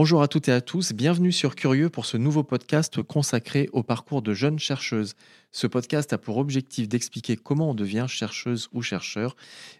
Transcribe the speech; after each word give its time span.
Bonjour 0.00 0.22
à 0.22 0.28
toutes 0.28 0.46
et 0.46 0.52
à 0.52 0.60
tous, 0.60 0.92
bienvenue 0.92 1.32
sur 1.32 1.56
Curieux 1.56 1.90
pour 1.90 2.06
ce 2.06 2.16
nouveau 2.16 2.44
podcast 2.44 3.02
consacré 3.02 3.68
au 3.72 3.82
parcours 3.82 4.22
de 4.22 4.32
jeunes 4.32 4.60
chercheuses. 4.60 5.14
Ce 5.50 5.66
podcast 5.66 6.12
a 6.12 6.18
pour 6.18 6.36
objectif 6.36 6.88
d'expliquer 6.88 7.34
comment 7.34 7.70
on 7.70 7.74
devient 7.74 8.06
chercheuse 8.08 8.68
ou 8.72 8.80
chercheur, 8.80 9.34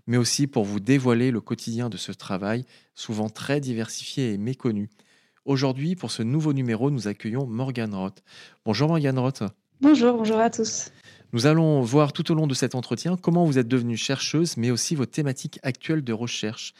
mais 0.09 0.17
aussi 0.17 0.49
pour 0.49 0.65
vous 0.65 0.81
dévoiler 0.81 1.31
le 1.31 1.41
quotidien 1.41 1.89
de 1.89 1.97
ce 1.97 2.11
travail, 2.11 2.65
souvent 2.97 3.29
très 3.29 3.61
diversifié 3.61 4.33
et 4.33 4.39
méconnu. 4.39 4.91
Aujourd'hui, 5.45 5.95
pour 5.95 6.11
ce 6.11 6.25
nouveau 6.25 6.53
numéro, 6.53 6.91
nous 6.91 7.07
accueillons 7.07 7.47
Morgane 7.47 7.95
Roth. 7.95 8.25
Bonjour 8.65 8.89
Morgane 8.89 9.21
Roth. 9.21 9.45
Bonjour, 9.81 10.17
bonjour 10.17 10.41
à 10.41 10.51
tous. 10.51 10.91
Nous 11.33 11.47
allons 11.47 11.81
voir 11.83 12.13
tout 12.13 12.33
au 12.33 12.35
long 12.35 12.49
de 12.49 12.55
cet 12.55 12.75
entretien 12.75 13.17
comment 13.17 13.45
vous 13.45 13.59
êtes 13.59 13.69
devenue 13.69 13.97
chercheuse, 13.97 14.57
mais 14.57 14.73
aussi 14.73 14.97
vos 14.97 15.07
thématiques 15.07 15.61
actuelles 15.63 16.03
de 16.03 16.13
recherche. 16.13 16.75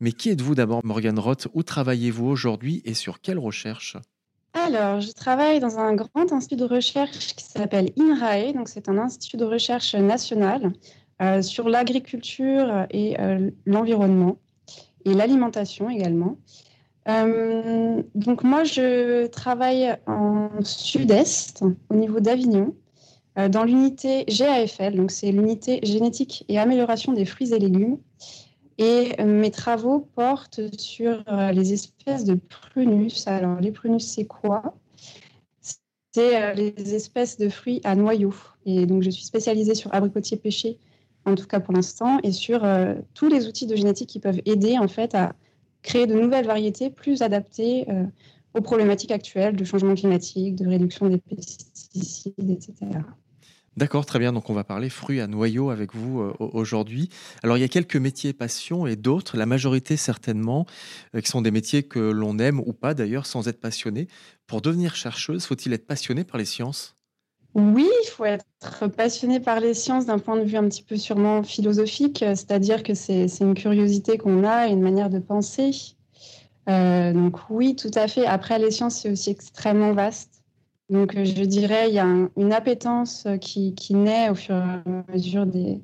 Mais 0.00 0.12
qui 0.12 0.30
êtes-vous 0.30 0.54
d'abord, 0.54 0.80
Morgane 0.82 1.18
Roth? 1.18 1.48
Où 1.52 1.62
travaillez-vous 1.62 2.26
aujourd'hui 2.26 2.80
et 2.86 2.94
sur 2.94 3.20
quelle 3.20 3.38
recherche? 3.38 3.98
Alors, 4.54 5.00
je 5.02 5.12
travaille 5.12 5.60
dans 5.60 5.78
un 5.78 5.94
grand 5.94 6.32
institut 6.32 6.56
de 6.56 6.64
recherche 6.64 7.34
qui 7.36 7.44
s'appelle 7.44 7.90
INRAE, 7.98 8.52
donc 8.54 8.68
c'est 8.68 8.88
un 8.88 8.96
institut 8.96 9.36
de 9.36 9.44
recherche 9.44 9.94
national 9.94 10.72
euh, 11.20 11.42
sur 11.42 11.68
l'agriculture 11.68 12.86
et 12.90 13.20
euh, 13.20 13.50
l'environnement 13.66 14.38
et 15.04 15.12
l'alimentation 15.12 15.90
également. 15.90 16.38
Euh, 17.08 18.02
donc 18.14 18.42
moi, 18.42 18.64
je 18.64 19.26
travaille 19.26 19.96
en 20.06 20.48
sud-est, 20.62 21.62
au 21.90 21.94
niveau 21.94 22.20
d'Avignon, 22.20 22.74
dans 23.50 23.64
l'unité 23.64 24.24
GAFL, 24.26 24.96
donc 24.96 25.10
c'est 25.12 25.30
l'unité 25.30 25.78
génétique 25.82 26.44
et 26.48 26.58
amélioration 26.58 27.12
des 27.12 27.24
fruits 27.24 27.54
et 27.54 27.58
légumes. 27.58 27.98
Et 28.80 29.12
euh, 29.20 29.26
mes 29.26 29.50
travaux 29.50 30.08
portent 30.14 30.74
sur 30.78 31.22
euh, 31.28 31.52
les 31.52 31.74
espèces 31.74 32.24
de 32.24 32.34
prunus. 32.34 33.26
Alors, 33.26 33.60
les 33.60 33.72
prunus, 33.72 34.06
c'est 34.06 34.24
quoi? 34.24 34.74
C'est 36.12 36.42
euh, 36.42 36.54
les 36.54 36.94
espèces 36.94 37.36
de 37.36 37.50
fruits 37.50 37.82
à 37.84 37.94
noyaux. 37.94 38.34
Et 38.64 38.86
donc, 38.86 39.02
je 39.02 39.10
suis 39.10 39.24
spécialisée 39.24 39.74
sur 39.74 39.92
abricotier 39.92 40.38
pêché, 40.38 40.78
en 41.26 41.34
tout 41.34 41.46
cas 41.46 41.60
pour 41.60 41.74
l'instant, 41.74 42.20
et 42.22 42.32
sur 42.32 42.66
tous 43.12 43.28
les 43.28 43.46
outils 43.46 43.66
de 43.66 43.76
génétique 43.76 44.08
qui 44.08 44.18
peuvent 44.18 44.40
aider 44.46 44.78
en 44.78 44.88
fait 44.88 45.14
à 45.14 45.34
créer 45.82 46.06
de 46.06 46.14
nouvelles 46.14 46.46
variétés 46.46 46.88
plus 46.88 47.20
adaptées 47.20 47.86
aux 48.54 48.62
problématiques 48.62 49.10
actuelles 49.10 49.56
de 49.56 49.64
changement 49.64 49.94
climatique, 49.94 50.56
de 50.56 50.66
réduction 50.66 51.08
des 51.08 51.18
pesticides, 51.18 52.50
etc. 52.50 52.74
D'accord, 53.80 54.04
très 54.04 54.18
bien. 54.18 54.34
Donc 54.34 54.50
on 54.50 54.52
va 54.52 54.62
parler 54.62 54.90
fruits 54.90 55.22
à 55.22 55.26
noyaux 55.26 55.70
avec 55.70 55.94
vous 55.94 56.20
euh, 56.20 56.34
aujourd'hui. 56.38 57.08
Alors 57.42 57.56
il 57.56 57.62
y 57.62 57.64
a 57.64 57.68
quelques 57.68 57.96
métiers 57.96 58.34
passion 58.34 58.86
et 58.86 58.94
d'autres, 58.94 59.38
la 59.38 59.46
majorité 59.46 59.96
certainement, 59.96 60.66
euh, 61.14 61.22
qui 61.22 61.30
sont 61.30 61.40
des 61.40 61.50
métiers 61.50 61.82
que 61.84 61.98
l'on 61.98 62.38
aime 62.38 62.60
ou 62.60 62.74
pas 62.74 62.92
d'ailleurs 62.92 63.24
sans 63.24 63.48
être 63.48 63.58
passionné. 63.58 64.06
Pour 64.46 64.60
devenir 64.60 64.96
chercheuse, 64.96 65.46
faut-il 65.46 65.72
être 65.72 65.86
passionné 65.86 66.24
par 66.24 66.36
les 66.36 66.44
sciences? 66.44 66.94
Oui, 67.54 67.88
il 68.04 68.08
faut 68.08 68.26
être 68.26 68.44
passionné 68.94 69.40
par 69.40 69.60
les 69.60 69.72
sciences 69.72 70.04
d'un 70.04 70.18
point 70.18 70.36
de 70.36 70.44
vue 70.44 70.58
un 70.58 70.68
petit 70.68 70.82
peu 70.82 70.98
sûrement 70.98 71.42
philosophique, 71.42 72.18
c'est-à-dire 72.18 72.82
que 72.82 72.92
c'est 72.92 73.28
une 73.40 73.54
curiosité 73.54 74.18
qu'on 74.18 74.44
a 74.44 74.66
une 74.66 74.82
manière 74.82 75.08
de 75.08 75.20
penser. 75.20 75.70
Euh, 76.68 77.12
donc 77.12 77.38
oui, 77.48 77.74
tout 77.76 77.90
à 77.94 78.06
fait. 78.08 78.26
Après, 78.26 78.58
les 78.58 78.70
sciences, 78.70 79.00
c'est 79.00 79.10
aussi 79.10 79.30
extrêmement 79.30 79.94
vaste. 79.94 80.29
Donc, 80.90 81.14
euh, 81.14 81.24
je 81.24 81.44
dirais, 81.44 81.88
il 81.88 81.94
y 81.94 82.00
a 82.00 82.04
une 82.04 82.52
appétence 82.52 83.24
euh, 83.26 83.36
qui, 83.36 83.94
naît 83.94 84.28
au 84.28 84.34
fur 84.34 84.56
et 84.56 84.58
à 84.58 84.82
mesure 85.12 85.46
des, 85.46 85.80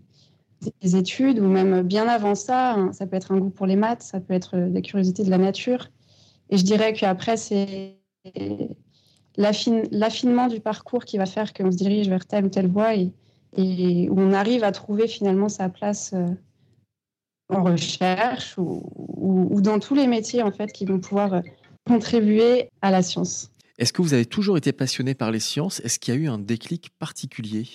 études, 0.83 1.39
ou 1.39 1.47
même 1.47 1.83
bien 1.83 2.09
avant 2.09 2.34
ça. 2.34 2.75
Hein. 2.75 2.93
ça 2.93 3.06
peut 3.06 3.15
être 3.15 3.31
un 3.31 3.39
goût 3.39 3.50
pour 3.50 3.67
les 3.67 3.77
maths, 3.77 4.03
ça 4.03 4.21
peut 4.21 4.34
être 4.34 4.56
euh, 4.56 4.69
la 4.69 4.81
curiosité 4.81 5.22
de 5.22 5.31
la 5.31 5.39
nature. 5.39 5.91
Et 6.50 6.59
je 6.59 6.65
dirais 6.65 6.93
qu'après, 6.93 7.37
c'est 7.37 7.99
l'affinement 9.37 10.49
du 10.49 10.61
parcours 10.61 11.05
qui 11.05 11.19
va 11.19 11.27
faire 11.27 11.53
qu'on 11.53 11.71
se 11.71 11.77
dirige 11.77 12.09
vers 12.09 12.27
telle 12.27 12.47
ou 12.47 12.49
telle 12.49 12.69
voie 12.69 12.94
et, 12.94 13.12
où 14.11 14.21
on 14.21 14.33
arrive 14.33 14.65
à 14.65 14.73
trouver 14.73 15.06
finalement 15.06 15.49
sa 15.49 15.69
place 15.69 16.15
en 17.49 17.62
recherche 17.62 18.59
ou, 18.59 18.83
ou, 19.17 19.61
dans 19.61 19.78
tous 19.78 19.94
les 19.94 20.06
métiers 20.06 20.43
en 20.43 20.50
fait 20.50 20.73
qui 20.73 20.84
vont 20.84 20.99
pouvoir 20.99 21.43
contribuer 21.87 22.71
à 22.83 22.91
la 22.91 23.03
science. 23.03 23.50
Est-ce 23.78 23.92
que 23.92 24.00
vous 24.00 24.14
avez 24.14 24.25
toujours 24.25 24.56
été 24.56 24.72
passionné 24.72 25.14
par 25.14 25.31
les 25.31 25.41
sciences? 25.41 25.81
Est-ce 25.81 25.98
qu'il 25.98 26.14
y 26.14 26.16
a 26.16 26.20
eu 26.20 26.28
un 26.28 26.38
déclic 26.38 26.91
particulier? 26.98 27.66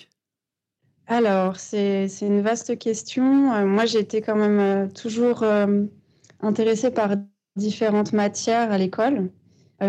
Alors, 1.06 1.56
c'est 1.56 2.08
une 2.22 2.40
vaste 2.40 2.78
question. 2.78 3.52
Euh, 3.52 3.66
moi, 3.66 3.84
été 3.84 4.22
quand 4.22 4.36
même 4.36 4.58
euh, 4.58 4.86
toujours 4.88 5.42
euh, 5.42 5.84
intéressée 6.40 6.90
par 6.90 7.16
différentes 7.56 8.12
matières 8.12 8.72
à 8.72 8.78
l'école. 8.78 9.30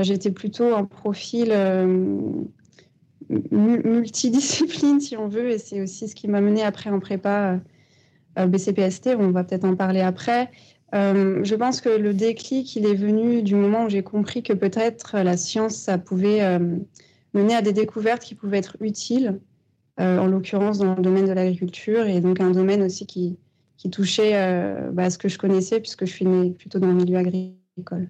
J'étais 0.01 0.31
plutôt 0.31 0.73
un 0.73 0.85
profil 0.85 1.53
multidiscipline, 3.29 4.99
si 4.99 5.15
on 5.15 5.27
veut, 5.27 5.51
et 5.51 5.59
c'est 5.59 5.81
aussi 5.81 6.07
ce 6.07 6.15
qui 6.15 6.27
m'a 6.27 6.41
mené 6.41 6.63
après 6.63 6.89
en 6.89 6.99
prépa 6.99 7.59
BCPST, 8.35 9.11
on 9.19 9.29
va 9.29 9.43
peut-être 9.43 9.65
en 9.65 9.75
parler 9.75 10.01
après. 10.01 10.49
Euh, 10.93 11.43
je 11.43 11.55
pense 11.55 11.81
que 11.81 11.89
le 11.89 12.13
déclic, 12.13 12.75
il 12.75 12.85
est 12.85 12.93
venu 12.93 13.41
du 13.41 13.55
moment 13.55 13.85
où 13.85 13.89
j'ai 13.89 14.03
compris 14.03 14.43
que 14.43 14.53
peut-être 14.53 15.17
la 15.19 15.37
science, 15.37 15.75
ça 15.75 15.97
pouvait 15.97 16.43
euh, 16.43 16.59
mener 17.33 17.55
à 17.55 17.61
des 17.61 17.73
découvertes 17.73 18.23
qui 18.23 18.35
pouvaient 18.35 18.59
être 18.59 18.77
utiles, 18.79 19.39
euh, 19.99 20.19
en 20.19 20.27
l'occurrence 20.27 20.77
dans 20.77 20.95
le 20.95 21.01
domaine 21.01 21.25
de 21.25 21.31
l'agriculture, 21.31 22.05
et 22.05 22.19
donc 22.21 22.39
un 22.39 22.51
domaine 22.51 22.83
aussi 22.83 23.05
qui, 23.05 23.37
touchait 23.91 24.31
bah, 24.93 25.09
ce 25.09 25.17
que 25.17 25.27
je 25.27 25.37
connaissais, 25.37 25.81
puisque 25.81 26.05
je 26.05 26.13
suis 26.13 26.25
née 26.25 26.51
plutôt 26.51 26.79
dans 26.79 26.87
le 26.87 26.93
milieu 26.93 27.17
agricole. 27.17 28.09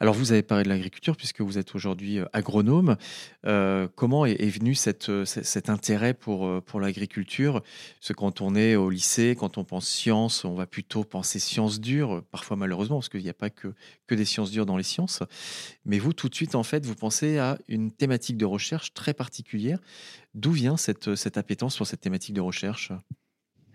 Alors, 0.00 0.14
vous 0.14 0.32
avez 0.32 0.42
parlé 0.42 0.64
de 0.64 0.68
l'agriculture 0.68 1.16
puisque 1.16 1.40
vous 1.40 1.58
êtes 1.58 1.74
aujourd'hui 1.74 2.18
euh, 2.18 2.24
agronome. 2.32 2.96
Euh, 3.46 3.88
comment 3.94 4.24
est, 4.26 4.48
venu 4.48 4.74
euh, 5.08 5.24
cet 5.24 5.68
intérêt 5.68 6.14
pour, 6.14 6.80
l'agriculture? 6.80 7.62
Parce 7.62 8.08
que 8.08 8.12
quand 8.14 8.40
on 8.40 8.54
est 8.54 8.76
au 8.76 8.90
lycée, 8.90 9.36
quand 9.38 9.58
on 9.58 9.64
pense 9.64 9.88
sciences, 9.88 10.44
on 10.44 10.54
va 10.54 10.66
plutôt 10.66 11.04
penser 11.04 11.38
sciences 11.38 11.80
dures, 11.80 12.22
parfois 12.30 12.56
malheureusement, 12.56 12.96
parce 12.96 13.08
qu'il 13.08 13.22
n'y 13.22 13.28
a 13.28 13.34
pas 13.34 13.50
que, 13.50 13.74
des 14.08 14.24
sciences 14.24 14.50
dures 14.50 14.66
dans 14.66 14.76
les 14.76 14.82
sciences. 14.82 15.22
Mais 15.84 15.98
vous, 15.98 16.12
tout 16.12 16.28
de 16.28 16.34
suite, 16.34 16.54
en 16.54 16.62
fait, 16.62 16.84
vous 16.84 16.96
pensez 16.96 17.38
à 17.38 17.58
une 17.68 17.92
thématique 17.92 18.36
de 18.36 18.46
recherche 18.46 18.92
très 18.92 19.14
particulière. 19.14 19.78
D'où 20.34 20.52
vient 20.52 20.76
cette, 20.76 21.14
cette 21.14 21.36
appétence 21.36 21.76
pour 21.76 21.86
cette 21.86 22.00
thématique 22.00 22.34
de 22.34 22.40
recherche? 22.40 22.92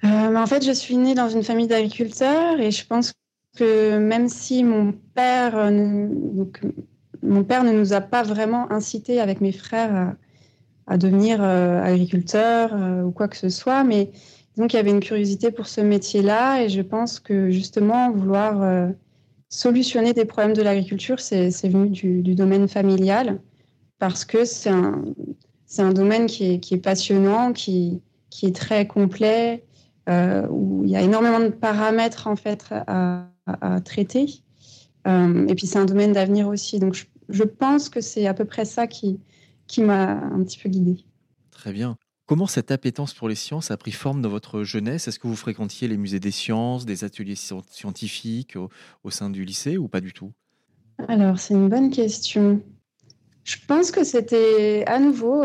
En 0.04 0.46
fait, 0.46 0.66
je 0.66 0.72
suis 0.72 0.98
née 0.98 1.16
dans 1.16 1.30
une 1.30 1.44
famille 1.44 1.68
d'agriculteurs 1.68 2.60
et 2.60 2.72
je 2.72 2.86
pense 2.86 3.14
que 3.56 3.98
même 3.98 4.30
si 4.30 4.64
mon 4.64 4.94
père, 5.14 5.58
euh, 5.58 6.08
mon 7.24 7.44
père 7.44 7.64
ne 7.64 7.72
nous 7.72 7.94
a 7.94 8.02
pas 8.02 8.24
vraiment 8.24 8.72
incité 8.72 9.20
avec 9.20 9.42
mes 9.42 9.52
frères 9.52 10.16
à, 10.88 10.98
devenir 10.98 11.40
euh, 11.42 11.82
agriculteurs 11.82 12.72
euh, 12.74 13.02
ou 13.04 13.12
quoi 13.12 13.28
que 13.28 13.38
ce 13.38 13.50
soit, 13.50 13.84
mais 13.84 14.12
donc 14.58 14.74
il 14.74 14.76
y 14.76 14.80
avait 14.80 14.92
une 14.92 15.00
curiosité 15.00 15.52
pour 15.52 15.68
ce 15.68 15.82
métier-là 15.82 16.62
et 16.62 16.70
je 16.70 16.82
pense 16.82 17.20
que 17.20 17.50
justement 17.50 18.12
vouloir 18.12 18.90
solutionner 19.50 20.14
des 20.14 20.24
problèmes 20.24 20.56
de 20.56 20.62
l'agriculture, 20.62 21.20
c'est 21.20 21.50
venu 21.68 21.90
du, 21.90 22.36
domaine 22.36 22.70
familial 22.70 23.42
parce 24.00 24.24
que 24.24 24.46
c'est 24.46 24.70
un, 24.70 25.04
un, 25.80 25.92
domaine 25.92 26.28
qui 26.28 26.54
est, 26.54 26.60
qui 26.60 26.76
est 26.76 26.80
passionnant, 26.80 27.52
qui, 27.52 28.02
qui, 28.30 28.46
est 28.46 28.56
très 28.56 28.88
complet, 28.88 29.66
où 30.08 30.84
il 30.86 30.90
y 30.90 30.96
a 30.96 31.02
énormément 31.02 31.42
de 31.42 31.50
paramètres 31.50 32.28
en 32.28 32.38
fait 32.38 32.64
à, 32.72 33.28
à, 33.46 33.82
traiter. 33.82 34.28
Euh, 35.08 35.48
et 35.48 35.56
puis 35.56 35.68
c'est 35.68 35.80
un 35.80 35.86
domaine 35.86 36.14
d'avenir 36.14 36.48
aussi. 36.48 36.80
Donc 36.80 37.08
je, 37.30 37.44
pense 37.44 37.90
que 37.90 38.02
c'est 38.02 38.28
à 38.28 38.34
peu 38.34 38.46
près 38.46 38.66
ça 38.66 38.88
qui, 38.88 39.20
qui 39.68 39.82
m'a 39.82 40.12
un 40.12 40.44
petit 40.44 40.58
peu 40.58 40.70
guidée. 40.70 41.06
Très 41.52 41.72
bien. 41.72 41.98
Comment 42.26 42.48
cette 42.48 42.72
appétence 42.72 43.14
pour 43.14 43.30
les 43.30 43.36
sciences 43.36 43.70
a 43.70 43.78
pris 43.78 43.92
forme 43.92 44.22
dans 44.22 44.30
votre 44.30 44.64
jeunesse? 44.64 45.08
Est-ce 45.08 45.20
que 45.20 45.28
vous 45.28 45.36
fréquentiez 45.36 45.88
les 45.88 45.98
musées 45.98 46.20
des 46.20 46.32
sciences, 46.32 46.86
des 46.86 47.04
ateliers 47.04 47.36
scientifiques 47.36 48.58
au, 49.04 49.12
sein 49.12 49.30
du 49.30 49.46
lycée 49.46 49.78
ou 49.78 49.88
pas 49.88 50.02
du 50.02 50.12
tout? 50.12 50.32
Alors, 51.08 51.38
c'est 51.38 51.54
une 51.54 51.70
bonne 51.70 51.92
question. 51.92 52.64
Je 53.44 53.58
pense 53.68 53.92
que 53.92 54.04
c'était 54.04 54.84
à 54.88 54.98
nouveau, 54.98 55.44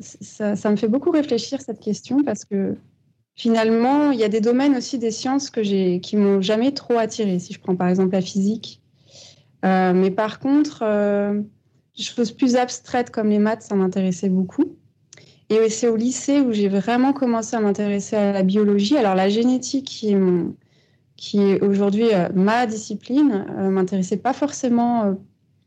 ça, 0.00 0.56
ça, 0.56 0.70
me 0.70 0.76
fait 0.76 0.88
beaucoup 0.88 1.10
réfléchir 1.10 1.60
cette 1.60 1.80
question 1.80 2.24
parce 2.24 2.46
que 2.46 2.74
finalement, 3.38 4.10
il 4.10 4.20
y 4.20 4.24
a 4.24 4.28
des 4.28 4.42
domaines 4.42 4.76
aussi 4.76 4.98
des 4.98 5.10
sciences 5.10 5.48
que 5.48 5.62
j'ai, 5.62 6.00
qui 6.00 6.16
m'ont 6.16 6.42
jamais 6.42 6.72
trop 6.72 6.98
attiré. 6.98 7.38
Si 7.38 7.54
je 7.54 7.60
prends 7.60 7.76
par 7.76 7.88
exemple 7.88 8.12
la 8.12 8.20
physique, 8.20 8.82
mais 9.62 10.10
par 10.10 10.38
contre, 10.40 10.84
des 11.96 12.02
choses 12.02 12.32
plus 12.32 12.56
abstraites 12.56 13.10
comme 13.10 13.30
les 13.30 13.38
maths, 13.38 13.62
ça 13.62 13.74
m'intéressait 13.74 14.28
beaucoup. 14.28 14.76
Et 15.50 15.70
c'est 15.70 15.88
au 15.88 15.96
lycée 15.96 16.40
où 16.40 16.52
j'ai 16.52 16.68
vraiment 16.68 17.12
commencé 17.12 17.56
à 17.56 17.60
m'intéresser 17.60 18.16
à 18.16 18.32
la 18.32 18.42
biologie. 18.42 18.96
Alors 18.96 19.14
la 19.14 19.28
génétique, 19.28 19.86
qui 21.16 21.40
est, 21.40 21.62
aujourd'hui 21.62 22.14
euh, 22.14 22.28
ma 22.34 22.66
discipline, 22.66 23.46
euh, 23.58 23.70
m'intéressait 23.70 24.18
pas 24.18 24.34
forcément 24.34 25.04
euh, 25.04 25.14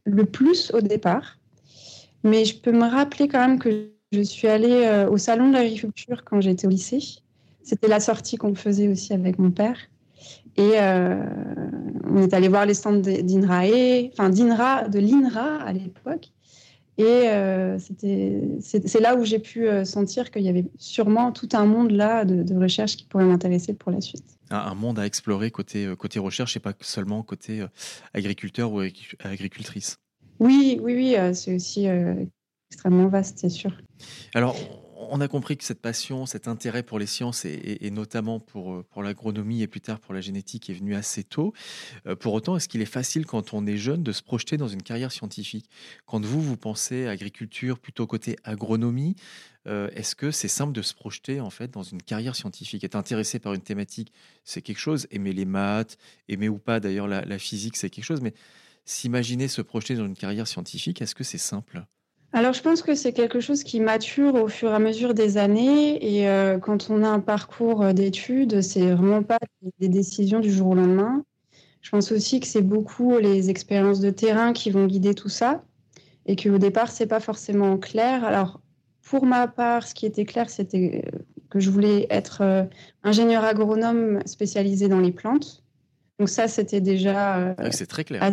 le 0.06 0.26
plus 0.26 0.72
au 0.74 0.82
départ. 0.82 1.40
Mais 2.24 2.46
je 2.46 2.58
peux 2.58 2.72
me 2.72 2.86
rappeler 2.86 3.28
quand 3.28 3.40
même 3.40 3.58
que 3.58 3.90
je 4.12 4.22
suis 4.22 4.48
allée 4.48 4.86
euh, 4.86 5.10
au 5.10 5.18
salon 5.18 5.50
de 5.50 5.54
l'agriculture 5.54 6.24
quand 6.24 6.42
j'étais 6.42 6.68
au 6.68 6.70
lycée. 6.70 7.00
C'était 7.64 7.88
la 7.88 8.00
sortie 8.00 8.38
qu'on 8.38 8.56
faisait 8.56 8.88
aussi 8.88 9.14
avec 9.14 9.40
mon 9.40 9.52
père. 9.52 9.78
Et 10.58 10.80
on 10.80 12.18
est 12.18 12.34
allé 12.34 12.48
voir 12.50 12.66
les 12.66 12.74
stands 12.74 12.94
d'INRAE, 12.94 14.10
enfin 14.12 14.30
d'INRA, 14.30 14.90
de 14.90 15.00
l'INRA 15.00 15.62
à 15.62 15.72
l'époque. 15.72 16.32
Et 16.98 17.30
euh, 17.30 17.80
c'est 17.80 19.00
là 19.00 19.16
où 19.16 19.26
j'ai 19.26 19.40
pu 19.40 19.68
euh, 19.68 19.86
sentir 19.86 20.30
qu'il 20.30 20.44
y 20.44 20.50
avait 20.50 20.66
sûrement 20.78 21.32
tout 21.32 21.50
un 21.54 21.66
monde 21.66 21.92
là 21.92 22.26
de, 22.26 22.56
recherche 22.56 22.98
qui 22.98 23.06
pourrait 23.06 23.26
m'intéresser 23.26 23.74
pour 23.74 23.92
la 23.92 24.02
suite. 24.02 24.38
Un, 24.50 24.76
monde 24.76 25.00
à 25.00 25.06
explorer 25.06 25.50
côté, 25.50 25.86
euh, 25.86 25.96
côté 25.96 26.20
recherche 26.20 26.58
et 26.58 26.60
pas 26.60 26.74
seulement 26.82 27.24
côté 27.24 27.66
agriculteur 28.14 28.72
ou 28.72 28.82
agricultrice. 29.24 29.98
Oui, 30.40 30.80
oui, 30.84 30.96
oui, 30.96 31.16
c'est 31.34 31.56
aussi 31.56 31.88
extrêmement 32.70 33.08
vaste, 33.08 33.40
c'est 33.40 33.50
sûr. 33.50 33.72
Alors, 34.34 34.56
on 35.12 35.20
a 35.20 35.28
compris 35.28 35.58
que 35.58 35.66
cette 35.66 35.82
passion, 35.82 36.26
cet 36.26 36.48
intérêt 36.48 36.84
pour 36.84 36.98
les 36.98 37.06
sciences 37.06 37.44
et, 37.44 37.92
notamment 37.92 38.40
pour, 38.40 38.74
euh, 38.74 38.86
pour 38.90 39.04
l'agronomie 39.04 39.62
et 39.62 39.68
plus 39.68 39.82
tard 39.82 40.00
pour 40.00 40.14
la 40.14 40.22
génétique 40.22 40.70
est 40.70 40.74
venu 40.74 40.96
assez 40.96 41.26
tôt. 41.26 41.54
Euh, 42.08 42.16
pour 42.16 42.34
autant, 42.34 42.56
est-ce 42.56 42.70
qu'il 42.70 42.82
est 42.82 42.86
facile 42.86 43.26
quand 43.26 43.54
on 43.54 43.68
est 43.68 43.76
jeune 43.76 44.04
de 44.04 44.14
se 44.14 44.24
projeter 44.24 44.56
dans 44.56 44.70
une 44.70 44.82
carrière 44.82 45.12
scientifique? 45.12 45.70
Quand 46.06 46.24
vous, 46.24 46.42
vous 46.42 46.56
pensez 46.56 47.08
agriculture 47.08 47.78
plutôt 47.78 48.08
côté 48.08 48.38
agronomie, 48.46 49.18
euh, 49.68 49.90
est-ce 49.96 50.16
que 50.16 50.32
c'est 50.32 50.48
simple 50.48 50.72
de 50.72 50.82
se 50.82 50.94
projeter 50.94 51.42
en 51.42 51.50
fait 51.50 51.70
dans 51.72 51.84
une 51.84 52.02
carrière 52.02 52.38
scientifique? 52.38 52.82
Être 52.86 52.96
intéressé 52.96 53.38
par 53.40 53.54
une 53.54 53.62
thématique, 53.62 54.14
c'est 54.46 54.62
quelque 54.62 54.80
chose. 54.80 55.08
Aimer 55.12 55.34
les 55.34 55.46
maths, 55.46 55.98
aimer 56.30 56.48
ou 56.48 56.58
pas 56.58 56.80
d'ailleurs 56.80 57.10
la 57.10 57.38
physique, 57.38 57.76
c'est 57.76 57.90
quelque 57.90 58.06
chose. 58.06 58.22
Mais 58.22 58.34
s'imaginer 58.86 59.50
se 59.50 59.62
projeter 59.62 59.96
dans 59.96 60.06
une 60.06 60.16
carrière 60.16 60.48
scientifique, 60.48 61.02
est-ce 61.02 61.16
que 61.16 61.26
c'est 61.26 61.38
simple? 61.38 61.86
Alors, 62.34 62.54
je 62.54 62.62
pense 62.62 62.82
que 62.82 62.96
c'est 62.96 63.12
quelque 63.12 63.42
chose 63.42 63.64
qui 63.64 63.82
mature 63.82 64.36
au 64.36 64.48
fur 64.48 64.72
et 64.72 64.76
à 64.76 64.80
mesure 64.80 65.14
des 65.14 65.38
années. 65.38 66.20
Et 66.20 66.30
euh, 66.30 66.60
quand 66.60 66.90
on 66.90 67.04
a 67.04 67.10
un 67.10 67.20
parcours 67.20 67.84
euh, 67.84 67.94
d'études, 67.94 68.62
c'est 68.62 68.94
vraiment 68.94 69.22
pas 69.22 69.40
des 69.80 69.90
décisions 69.90 70.40
du 70.40 70.50
jour 70.50 70.70
au 70.70 70.76
lendemain. 70.76 71.26
Je 71.82 71.90
pense 71.90 72.12
aussi 72.12 72.40
que 72.40 72.48
c'est 72.48 72.62
beaucoup 72.62 73.18
les 73.18 73.50
expériences 73.50 74.00
de 74.00 74.12
terrain 74.12 74.54
qui 74.54 74.72
vont 74.72 74.86
guider 74.86 75.14
tout 75.14 75.28
ça. 75.30 75.64
Et 76.26 76.38
qu'au 76.38 76.58
départ, 76.58 76.90
c'est 76.90 77.08
pas 77.08 77.20
forcément 77.20 77.78
clair. 77.78 78.24
Alors, 78.24 78.62
pour 79.02 79.26
ma 79.26 79.48
part, 79.48 79.86
ce 79.86 79.94
qui 79.94 80.06
était 80.06 80.26
clair, 80.26 80.50
c'était 80.50 81.04
que 81.50 81.60
je 81.60 81.70
voulais 81.70 82.08
être 82.10 82.42
euh, 82.42 82.64
ingénieur 83.04 83.44
agronome 83.44 84.22
spécialisé 84.26 84.88
dans 84.88 85.02
les 85.02 85.12
plantes. 85.12 85.66
Donc, 86.18 86.30
ça, 86.30 86.48
c'était 86.48 86.80
déjà. 86.80 87.56
c'est 87.72 87.88
très 87.88 88.06
clair. 88.06 88.32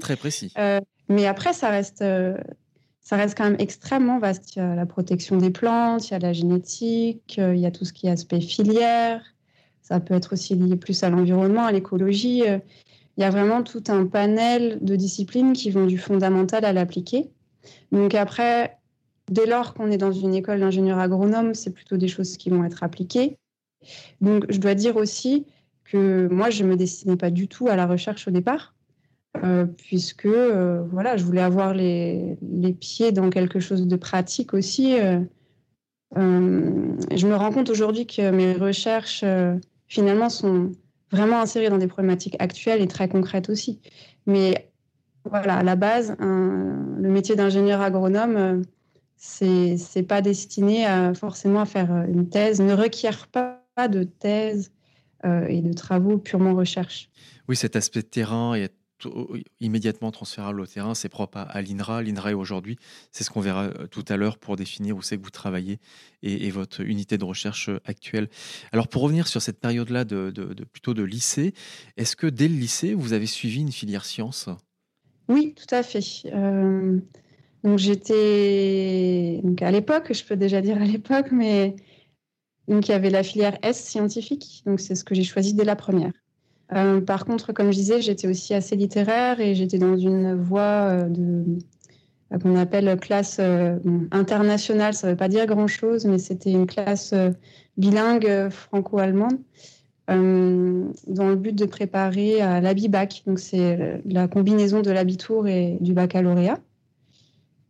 très 0.00 0.16
précis. 0.16 0.52
mais 1.08 1.26
après, 1.26 1.52
ça 1.52 1.68
reste 1.68 2.02
ça 3.04 3.16
reste 3.16 3.36
quand 3.36 3.44
même 3.44 3.60
extrêmement 3.60 4.18
vaste. 4.18 4.56
Il 4.56 4.58
y 4.58 4.62
a 4.62 4.74
la 4.74 4.86
protection 4.86 5.36
des 5.36 5.50
plantes, 5.50 6.08
il 6.08 6.12
y 6.12 6.14
a 6.14 6.18
la 6.18 6.32
génétique, 6.32 7.36
euh, 7.38 7.54
il 7.54 7.60
y 7.60 7.66
a 7.66 7.70
tout 7.70 7.84
ce 7.84 7.92
qui 7.92 8.06
est 8.06 8.10
aspect 8.10 8.40
filière. 8.40 9.22
Ça 9.82 10.00
peut 10.00 10.14
être 10.14 10.32
aussi 10.32 10.54
lié 10.54 10.74
plus 10.76 11.02
à 11.04 11.10
l'environnement, 11.10 11.66
à 11.66 11.72
l'écologie. 11.72 12.48
Euh, 12.48 12.58
il 13.16 13.20
y 13.20 13.24
a 13.24 13.30
vraiment 13.30 13.62
tout 13.62 13.84
un 13.88 14.06
panel 14.06 14.78
de 14.80 14.96
disciplines 14.96 15.52
qui 15.52 15.70
vont 15.70 15.86
du 15.86 15.98
fondamental 15.98 16.64
à 16.64 16.72
l'appliqué. 16.72 17.30
Donc 17.92 18.14
après, 18.14 18.78
dès 19.30 19.46
lors 19.46 19.74
qu'on 19.74 19.90
est 19.90 19.98
dans 19.98 20.10
une 20.10 20.34
école 20.34 20.60
d'ingénieur 20.60 20.98
agronome, 20.98 21.54
c'est 21.54 21.70
plutôt 21.70 21.98
des 21.98 22.08
choses 22.08 22.38
qui 22.38 22.48
vont 22.48 22.64
être 22.64 22.82
appliquées. 22.82 23.36
Donc 24.22 24.46
je 24.48 24.58
dois 24.58 24.74
dire 24.74 24.96
aussi 24.96 25.46
que 25.84 26.26
moi, 26.32 26.48
je 26.48 26.64
ne 26.64 26.70
me 26.70 26.76
destinais 26.76 27.16
pas 27.16 27.30
du 27.30 27.48
tout 27.48 27.68
à 27.68 27.76
la 27.76 27.86
recherche 27.86 28.26
au 28.26 28.30
départ. 28.30 28.73
Euh, 29.42 29.66
puisque 29.66 30.26
euh, 30.26 30.84
voilà, 30.92 31.16
je 31.16 31.24
voulais 31.24 31.40
avoir 31.40 31.74
les, 31.74 32.36
les, 32.40 32.72
pieds 32.72 33.10
dans 33.10 33.30
quelque 33.30 33.58
chose 33.58 33.84
de 33.84 33.96
pratique 33.96 34.54
aussi. 34.54 34.96
Euh, 34.96 35.18
je 36.16 37.26
me 37.26 37.34
rends 37.34 37.50
compte 37.50 37.68
aujourd'hui 37.68 38.06
que 38.06 38.30
mes 38.30 38.52
recherches, 38.52 39.24
finalement, 39.88 40.28
sont 40.28 40.70
vraiment 41.10 41.40
insérées 41.40 41.68
dans 41.68 41.78
des 41.78 41.88
problématiques 41.88 42.36
actuelles 42.38 42.80
et 42.80 42.86
très 42.86 43.08
concrètes 43.08 43.50
aussi. 43.50 43.80
Mais 44.26 44.70
voilà, 45.24 45.56
à 45.56 45.62
la 45.64 45.74
base, 45.74 46.14
le 46.20 47.08
métier 47.08 47.34
d'ingénieur 47.34 47.80
agronome, 47.80 48.62
c'est 49.16 49.74
n'est 49.96 50.02
pas 50.04 50.22
destiné 50.22 50.86
à, 50.86 51.12
forcément 51.14 51.62
à 51.62 51.66
faire 51.66 52.04
une 52.06 52.28
thèse, 52.28 52.60
ne 52.60 52.74
requiert 52.74 53.26
pas 53.26 53.88
de 53.88 54.04
thèse 54.04 54.70
et 55.24 55.60
de 55.60 55.72
travaux 55.72 56.18
purement 56.18 56.54
recherche. 56.54 57.10
Oui, 57.48 57.56
cet 57.56 57.74
aspect 57.74 58.04
terrain 58.04 58.54
et 58.54 58.68
immédiatement 59.60 60.10
transférable 60.10 60.60
au 60.60 60.66
terrain, 60.66 60.94
c'est 60.94 61.08
propre 61.08 61.38
à, 61.38 61.62
l'INRA. 61.62 62.02
L'INRA 62.02 62.34
aujourd'hui, 62.36 62.78
c'est 63.12 63.24
ce 63.24 63.30
qu'on 63.30 63.40
verra 63.40 63.64
euh, 63.64 63.86
tout 63.86 64.04
à 64.08 64.16
l'heure 64.16 64.38
pour 64.38 64.56
définir 64.56 64.96
où 64.96 65.02
c'est 65.02 65.16
que 65.16 65.22
vous 65.22 65.30
travaillez 65.30 65.78
et, 66.22 66.50
votre 66.50 66.80
unité 66.80 67.18
de 67.18 67.24
recherche 67.24 67.68
euh, 67.68 67.80
actuelle. 67.84 68.28
Alors 68.72 68.88
pour 68.88 69.02
revenir 69.02 69.28
sur 69.28 69.42
cette 69.42 69.60
période-là 69.60 70.04
de, 70.04 70.32
plutôt 70.72 70.94
de 70.94 71.02
lycée, 71.02 71.54
est-ce 71.96 72.16
que 72.16 72.26
dès 72.26 72.48
le 72.48 72.54
lycée, 72.54 72.94
vous 72.94 73.12
avez 73.12 73.26
suivi 73.26 73.60
une 73.60 73.72
filière 73.72 74.04
sciences 74.04 74.48
Oui, 75.28 75.54
tout 75.54 75.74
à 75.74 75.82
fait. 75.82 76.04
Euh, 76.26 76.98
donc 77.62 77.78
j'étais 77.78 79.40
donc 79.42 79.62
à 79.62 79.70
l'époque, 79.70 80.12
je 80.12 80.24
peux 80.24 80.36
déjà 80.36 80.60
dire 80.60 80.80
à 80.80 80.84
l'époque, 80.84 81.28
mais 81.32 81.76
donc 82.68 82.88
il 82.88 82.92
y 82.92 82.94
avait 82.94 83.10
la 83.10 83.22
filière 83.22 83.58
S 83.62 83.82
scientifique, 83.84 84.62
donc 84.66 84.80
c'est 84.80 84.94
ce 84.94 85.04
que 85.04 85.14
j'ai 85.14 85.24
choisi 85.24 85.54
dès 85.54 85.64
la 85.64 85.76
première. 85.76 86.12
Euh, 86.72 87.00
par 87.00 87.24
contre, 87.24 87.52
comme 87.52 87.70
je 87.70 87.76
disais, 87.76 88.00
j'étais 88.00 88.28
aussi 88.28 88.54
assez 88.54 88.76
littéraire 88.76 89.40
et 89.40 89.54
j'étais 89.54 89.78
dans 89.78 89.96
une 89.96 90.34
voie 90.34 90.60
euh, 90.60 91.08
de 91.08 91.44
euh, 92.32 92.38
qu'on 92.38 92.56
appelle 92.56 92.98
classe 92.98 93.40
internationale. 94.10 94.94
Ça 94.94 95.06
ne 95.06 95.12
veut 95.12 95.16
pas 95.16 95.28
dire 95.28 95.46
grand-chose, 95.46 96.06
mais 96.06 96.18
c'était 96.18 96.50
une 96.50 96.66
classe 96.66 97.14
bilingue 97.76 98.48
franco-allemande 98.50 99.38
dans 100.08 101.28
le 101.28 101.36
but 101.36 101.54
de 101.54 101.66
préparer 101.66 102.40
à 102.40 102.60
l'ABIBAC. 102.60 103.22
Donc, 103.26 103.38
c'est 103.38 104.02
la 104.04 104.26
combinaison 104.26 104.80
de 104.82 104.90
l'Abitour 104.90 105.46
et 105.46 105.78
du 105.80 105.92
baccalauréat. 105.92 106.58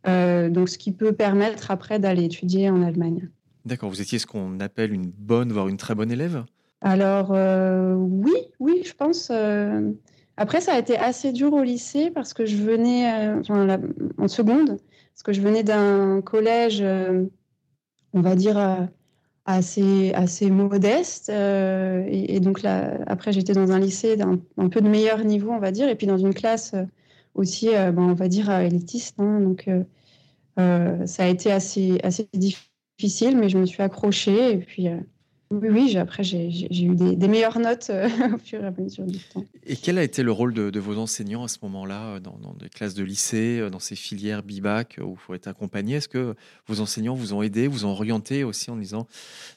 donc, 0.05 0.69
ce 0.69 0.77
qui 0.79 0.91
peut 0.93 1.11
permettre 1.11 1.69
après 1.69 1.99
d'aller 1.99 2.23
étudier 2.23 2.69
en 2.69 2.81
Allemagne. 2.81 3.29
D'accord. 3.65 3.89
Vous 3.89 4.01
étiez 4.01 4.17
ce 4.17 4.25
qu'on 4.25 4.59
appelle 4.61 4.93
une 4.93 5.11
bonne, 5.11 5.51
voire 5.51 5.67
une 5.67 5.77
très 5.77 5.93
bonne 5.93 6.11
élève? 6.11 6.43
Alors 6.85 7.31
euh, 7.31 7.95
oui, 7.95 8.35
oui, 8.59 8.83
je 8.85 8.93
pense. 8.93 9.29
Euh, 9.31 9.91
après, 10.37 10.61
ça 10.61 10.75
a 10.75 10.79
été 10.79 10.95
assez 10.95 11.31
dur 11.31 11.51
au 11.53 11.63
lycée 11.63 12.11
parce 12.11 12.35
que 12.35 12.45
je 12.45 12.57
venais 12.57 13.11
euh, 13.11 13.41
en 14.19 14.27
seconde, 14.27 14.77
parce 14.77 15.23
que 15.23 15.33
je 15.33 15.41
venais 15.41 15.63
d'un 15.63 16.21
collège, 16.21 16.83
on 18.13 18.21
va 18.21 18.35
dire 18.35 18.87
assez 19.45 20.13
modeste, 20.51 21.29
et, 21.29 22.39
donc 22.39 22.61
là, 22.61 22.99
après 23.07 23.31
j'étais 23.33 23.53
dans 23.53 23.71
un 23.71 23.79
lycée 23.79 24.15
d'un 24.15 24.39
un 24.57 24.69
peu 24.69 24.81
de 24.81 24.87
meilleur 24.87 25.23
niveau, 25.23 25.51
on 25.51 25.59
va 25.59 25.71
dire, 25.71 25.89
et 25.89 25.95
puis 25.95 26.05
dans 26.05 26.19
une 26.19 26.35
classe 26.35 26.75
aussi, 27.33 27.69
ben, 27.69 27.97
on 27.97 28.13
va 28.13 28.27
dire 28.27 28.51
élitiste. 28.51 29.19
Hein, 29.19 29.39
donc 29.39 29.67
ça 30.57 31.23
a 31.23 31.27
été 31.27 31.51
assez 31.51 31.99
assez 32.03 32.29
difficile, 32.35 33.37
mais 33.37 33.49
je 33.49 33.57
me 33.57 33.65
suis 33.65 33.81
accrochée 33.81 34.51
et 34.51 34.57
puis 34.57 34.87
oui, 35.51 35.69
oui 35.69 35.97
après, 35.97 36.23
j'ai 36.23 36.49
eu 36.49 36.95
des, 36.95 37.27
meilleures 37.27 37.59
notes 37.59 37.89
euh, 37.89 38.09
au 38.33 38.37
fur 38.37 38.63
et 38.63 38.67
à 38.67 38.71
mesure 38.71 39.05
du 39.05 39.19
temps. 39.19 39.43
Et 39.65 39.75
quel 39.75 39.97
a 39.97 40.03
été 40.03 40.23
le 40.23 40.31
rôle 40.31 40.53
de, 40.53 40.79
vos 40.79 40.97
enseignants 40.97 41.43
à 41.43 41.47
ce 41.47 41.59
moment-là, 41.63 42.15
euh, 42.15 42.19
dans, 42.19 42.53
des 42.59 42.69
classes 42.69 42.95
de 42.95 43.03
lycée, 43.03 43.59
euh, 43.59 43.69
dans 43.69 43.79
ces 43.79 43.95
filières 43.95 44.41
BIBAC 44.41 44.99
où 45.03 45.11
il 45.11 45.17
faut 45.17 45.33
être 45.35 45.47
accompagné? 45.47 45.95
Est-ce 45.95 46.09
que 46.09 46.35
vos 46.67 46.79
enseignants 46.79 47.13
vous 47.13 47.33
ont 47.33 47.43
aidé, 47.43 47.67
vous 47.67 47.85
ont 47.85 47.89
orienté 47.89 48.43
aussi 48.43 48.71
en 48.71 48.75
disant 48.75 49.07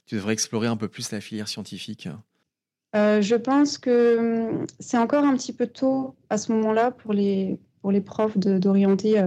tu 0.07 0.17
devrais 0.17 0.35
explorer 0.35 0.67
un 0.67 0.77
peu 0.77 0.89
plus 0.89 1.11
la 1.11 1.21
filière 1.21 1.49
scientifique? 1.49 2.09
Je 2.95 3.35
pense 3.37 3.79
que 3.79 4.59
hum, 4.59 4.67
c'est 4.81 4.99
encore 4.99 5.25
un 5.25 5.37
petit 5.37 5.53
peu 5.53 5.67
tôt 5.67 6.15
à 6.31 6.37
ce 6.37 6.53
moment-là 6.53 6.91
pour 6.91 7.13
les, 7.13 7.59
pour 7.81 7.93
les 7.93 8.01
profs 8.01 8.37
d'orienter 8.37 9.23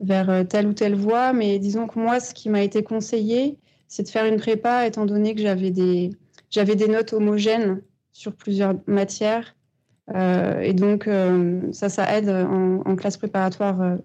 vers 0.00 0.46
telle 0.48 0.66
ou 0.66 0.72
telle 0.74 0.94
voie, 0.94 1.32
mais 1.32 1.58
disons 1.58 1.86
que 1.86 1.98
moi, 1.98 2.20
ce 2.20 2.34
qui 2.34 2.50
m'a 2.50 2.62
été 2.62 2.82
conseillé, 2.82 3.58
c'est 3.88 4.04
de 4.04 4.08
faire 4.08 4.26
une 4.26 4.38
prépa, 4.38 4.86
étant 4.86 5.06
donné 5.06 5.34
que 5.34 5.40
j'avais 5.40 5.70
des, 5.70 6.10
j'avais 6.50 6.76
des 6.76 6.88
notes 6.88 7.12
homogènes 7.12 7.82
sur 8.12 8.34
plusieurs 8.34 8.74
matières. 8.86 9.54
Euh, 10.14 10.60
et 10.60 10.72
donc, 10.72 11.08
euh, 11.08 11.60
ça, 11.72 11.88
ça 11.88 12.16
aide 12.16 12.28
en, 12.28 12.96
classe 12.96 13.16
préparatoire 13.16 13.80
euh, 13.80 13.96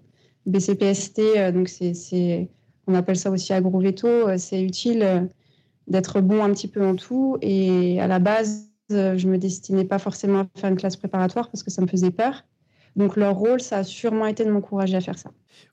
BCPST, 0.46 1.52
donc 1.52 1.70
on 2.88 2.94
appelle 2.94 3.16
ça 3.16 3.30
aussi 3.30 3.52
agroveto, 3.52 4.36
c'est 4.38 4.60
utile 4.60 5.28
d'être 5.86 6.20
bon 6.20 6.42
un 6.42 6.50
petit 6.50 6.66
peu 6.66 6.84
en 6.84 6.96
tout. 6.96 7.38
Et 7.40 8.00
à 8.00 8.08
la 8.08 8.18
base, 8.18 8.68
je 8.90 9.28
me 9.28 9.38
destinais 9.38 9.84
pas 9.84 10.00
forcément 10.00 10.40
à 10.40 10.60
faire 10.60 10.70
une 10.70 10.76
classe 10.76 10.96
préparatoire 10.96 11.48
parce 11.48 11.62
que 11.62 11.70
ça 11.70 11.80
me 11.80 11.86
faisait 11.86 12.10
peur. 12.10 12.44
Donc 12.96 13.16
leur 13.16 13.34
rôle, 13.34 13.60
ça 13.60 13.78
a 13.78 13.84
sûrement 13.84 14.26
été 14.26 14.44
de 14.44 14.50
m'encourager 14.50 14.96
à 14.96 15.00
faire 15.00 15.18
ça. 15.18 15.30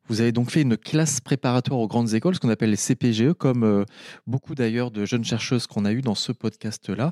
Vous 0.07 0.21
avez 0.21 0.31
donc 0.31 0.49
fait 0.49 0.61
une 0.61 0.77
classe 0.77 1.21
préparatoire 1.21 1.79
aux 1.79 1.87
grandes 1.87 2.13
écoles, 2.13 2.35
ce 2.35 2.39
qu'on 2.39 2.49
appelle 2.49 2.71
les 2.71 2.77
CPGE, 2.77 3.33
comme 3.33 3.63
euh, 3.63 3.85
beaucoup 4.25 4.55
d'ailleurs 4.55 4.91
de 4.91 5.05
jeunes 5.05 5.23
chercheuses 5.23 5.67
qu'on 5.67 5.85
a 5.85 5.91
eues 5.91 6.01
dans 6.01 6.15
ce 6.15 6.31
podcast-là. 6.31 7.11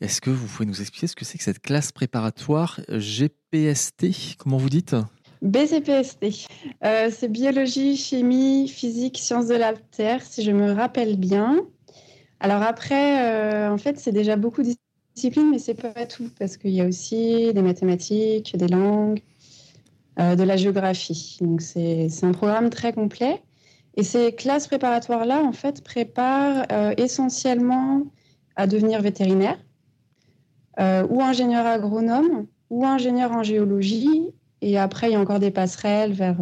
Est-ce 0.00 0.20
que 0.20 0.30
vous 0.30 0.46
pouvez 0.46 0.66
nous 0.66 0.80
expliquer 0.80 1.08
ce 1.08 1.16
que 1.16 1.24
c'est 1.24 1.38
que 1.38 1.44
cette 1.44 1.60
classe 1.60 1.90
préparatoire 1.90 2.80
GPST 2.88 4.36
Comment 4.38 4.56
vous 4.56 4.70
dites? 4.70 4.94
BCPST. 5.42 6.48
Euh, 6.84 7.10
c'est 7.10 7.28
biologie, 7.28 7.96
chimie, 7.96 8.68
physique, 8.68 9.18
sciences 9.18 9.46
de 9.46 9.54
la 9.54 9.74
terre, 9.74 10.22
si 10.22 10.42
je 10.42 10.50
me 10.50 10.72
rappelle 10.72 11.16
bien. 11.16 11.64
Alors 12.40 12.62
après, 12.62 13.32
euh, 13.32 13.72
en 13.72 13.78
fait, 13.78 13.98
c'est 13.98 14.12
déjà 14.12 14.36
beaucoup 14.36 14.62
de 14.62 14.74
disciplines, 15.14 15.50
mais 15.50 15.58
c'est 15.58 15.74
pas 15.74 16.06
tout, 16.06 16.30
parce 16.38 16.56
qu'il 16.56 16.70
y 16.70 16.80
a 16.80 16.86
aussi 16.86 17.52
des 17.52 17.62
mathématiques, 17.62 18.56
des 18.56 18.68
langues, 18.68 19.20
de 20.18 20.42
la 20.42 20.56
géographie. 20.56 21.38
Donc 21.40 21.62
c'est 21.62 22.08
un 22.22 22.32
programme 22.32 22.70
très 22.70 22.92
complet. 22.92 23.40
Et 23.98 24.04
ces 24.04 24.32
classes 24.32 24.68
préparatoires-là, 24.68 25.42
en 25.42 25.52
fait, 25.52 25.82
préparent 25.82 26.66
euh, 26.70 26.94
essentiellement 26.96 28.04
à 28.54 28.68
devenir 28.68 29.02
vétérinaire 29.02 29.58
euh, 30.78 31.04
ou 31.10 31.20
ingénieur 31.20 31.66
agronome 31.66 32.46
ou 32.70 32.86
ingénieur 32.86 33.32
en 33.32 33.42
géologie. 33.42 34.32
Et 34.60 34.78
après, 34.78 35.10
il 35.10 35.14
y 35.14 35.16
a 35.16 35.20
encore 35.20 35.40
des 35.40 35.50
passerelles 35.50 36.12
vers, 36.12 36.38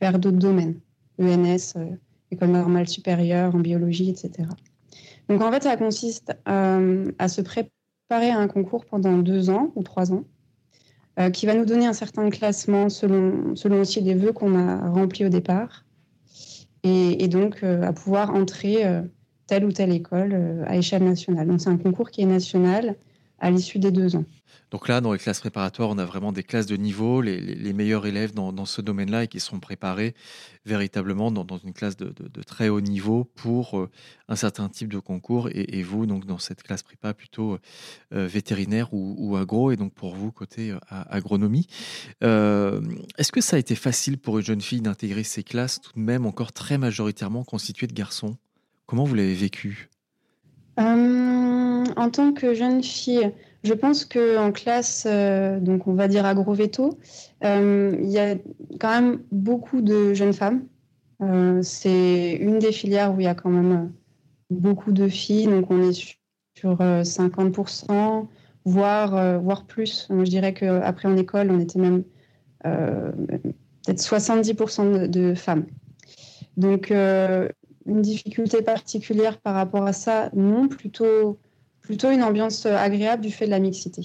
vers 0.00 0.18
d'autres 0.18 0.38
domaines, 0.38 0.80
ENS, 1.20 1.74
École 2.30 2.50
normale 2.50 2.88
supérieure 2.88 3.54
en 3.54 3.60
biologie, 3.60 4.10
etc. 4.10 4.48
Donc 5.28 5.42
en 5.42 5.52
fait, 5.52 5.62
ça 5.62 5.76
consiste 5.76 6.32
à 6.44 7.28
se 7.28 7.40
préparer 7.40 8.30
à 8.30 8.38
un 8.38 8.48
concours 8.48 8.84
pendant 8.84 9.18
deux 9.18 9.48
ans 9.50 9.70
ou 9.76 9.82
trois 9.82 10.12
ans 10.12 10.24
euh, 11.18 11.30
qui 11.30 11.46
va 11.46 11.54
nous 11.54 11.64
donner 11.64 11.86
un 11.86 11.94
certain 11.94 12.28
classement 12.28 12.90
selon, 12.90 13.56
selon 13.56 13.80
aussi 13.80 14.02
les 14.02 14.14
vœux 14.14 14.32
qu'on 14.32 14.54
a 14.54 14.90
remplis 14.90 15.24
au 15.24 15.30
départ. 15.30 15.84
Et, 16.82 17.26
donc, 17.26 17.64
euh, 17.64 17.82
à 17.82 17.92
pouvoir 17.92 18.32
entrer 18.32 18.86
euh, 18.86 19.02
telle 19.48 19.64
ou 19.64 19.72
telle 19.72 19.90
école 19.90 20.62
à 20.66 20.76
échelle 20.76 21.02
nationale. 21.02 21.48
Donc, 21.48 21.60
c'est 21.60 21.70
un 21.70 21.78
concours 21.78 22.10
qui 22.10 22.20
est 22.20 22.26
national 22.26 22.94
à 23.38 23.50
l'issue 23.50 23.78
des 23.78 23.90
deux 23.90 24.16
ans. 24.16 24.24
Donc 24.70 24.88
là, 24.88 25.00
dans 25.00 25.12
les 25.12 25.18
classes 25.18 25.40
préparatoires, 25.40 25.90
on 25.90 25.98
a 25.98 26.04
vraiment 26.04 26.32
des 26.32 26.42
classes 26.42 26.66
de 26.66 26.76
niveau, 26.76 27.20
les, 27.20 27.72
meilleurs 27.72 28.06
élèves 28.06 28.34
dans, 28.34 28.66
ce 28.66 28.80
domaine-là 28.80 29.24
et 29.24 29.28
qui 29.28 29.38
sont 29.38 29.60
préparés 29.60 30.14
véritablement 30.64 31.30
dans, 31.30 31.58
une 31.58 31.72
classe 31.72 31.96
de, 31.96 32.42
très 32.42 32.68
haut 32.68 32.80
niveau 32.80 33.24
pour 33.24 33.78
euh, 33.78 33.90
un 34.28 34.34
certain 34.34 34.68
type 34.68 34.92
de 34.92 34.98
concours. 34.98 35.48
Et, 35.52 35.82
vous, 35.82 36.06
donc 36.06 36.26
dans 36.26 36.38
cette 36.38 36.62
classe 36.62 36.82
prépa 36.82 37.14
plutôt 37.14 37.58
euh, 38.12 38.26
vétérinaire 38.26 38.88
ou, 38.92 39.36
agro, 39.36 39.70
et 39.70 39.76
donc 39.76 39.92
pour 39.94 40.14
vous, 40.14 40.32
côté 40.32 40.72
euh, 40.72 40.78
agronomie. 40.88 41.68
Est-ce 42.22 43.30
que 43.30 43.40
ça 43.40 43.56
a 43.56 43.58
été 43.58 43.76
facile 43.76 44.18
pour 44.18 44.38
une 44.38 44.44
jeune 44.44 44.60
fille 44.60 44.80
d'intégrer 44.80 45.22
ces 45.22 45.44
classes, 45.44 45.80
tout 45.80 45.92
de 45.94 46.00
même 46.00 46.26
encore 46.26 46.52
très 46.52 46.76
majoritairement 46.76 47.44
constituées 47.44 47.86
de 47.86 47.94
garçons? 47.94 48.36
Comment 48.86 49.04
vous 49.04 49.14
l'avez 49.14 49.34
vécu? 49.34 49.90
En 50.78 52.10
tant 52.10 52.32
que 52.32 52.54
jeune 52.54 52.82
fille, 52.82 53.32
je 53.66 53.74
pense 53.74 54.04
qu'en 54.04 54.52
classe, 54.52 55.06
euh, 55.10 55.58
donc 55.58 55.86
on 55.86 55.94
va 55.94 56.08
dire 56.08 56.24
agroveto, 56.24 56.98
euh, 57.44 57.96
il 58.00 58.10
y 58.10 58.18
a 58.18 58.36
quand 58.78 58.90
même 58.90 59.22
beaucoup 59.32 59.80
de 59.80 60.14
jeunes 60.14 60.32
femmes. 60.32 60.66
Euh, 61.22 61.60
c'est 61.62 62.34
une 62.34 62.58
des 62.58 62.72
filières 62.72 63.14
où 63.14 63.20
il 63.20 63.24
y 63.24 63.28
a 63.28 63.34
quand 63.34 63.50
même 63.50 63.92
beaucoup 64.50 64.92
de 64.92 65.08
filles, 65.08 65.46
donc 65.46 65.70
on 65.70 65.82
est 65.82 66.16
sur 66.56 66.76
50%, 66.78 68.26
voire, 68.64 69.40
voire 69.40 69.64
plus. 69.64 70.06
je 70.10 70.30
dirais 70.30 70.54
qu'après 70.54 71.08
en 71.08 71.16
école, 71.16 71.50
on 71.50 71.58
était 71.58 71.80
même 71.80 72.04
peut-être 72.62 74.00
70% 74.00 75.00
de, 75.00 75.06
de, 75.06 75.34
femmes. 75.34 75.66
Donc 76.56 76.92
une 77.86 78.02
difficulté 78.02 78.62
particulière 78.62 79.38
par 79.38 79.54
rapport 79.54 79.86
à 79.86 79.92
ça, 79.92 80.30
non, 80.34 80.68
plutôt 80.68 81.38
plutôt 81.86 82.10
une 82.10 82.22
ambiance 82.22 82.66
euh, 82.66 82.76
agréable 82.76 83.22
du 83.22 83.30
fait 83.30 83.46
de 83.46 83.50
la 83.50 83.60
mixité. 83.60 84.02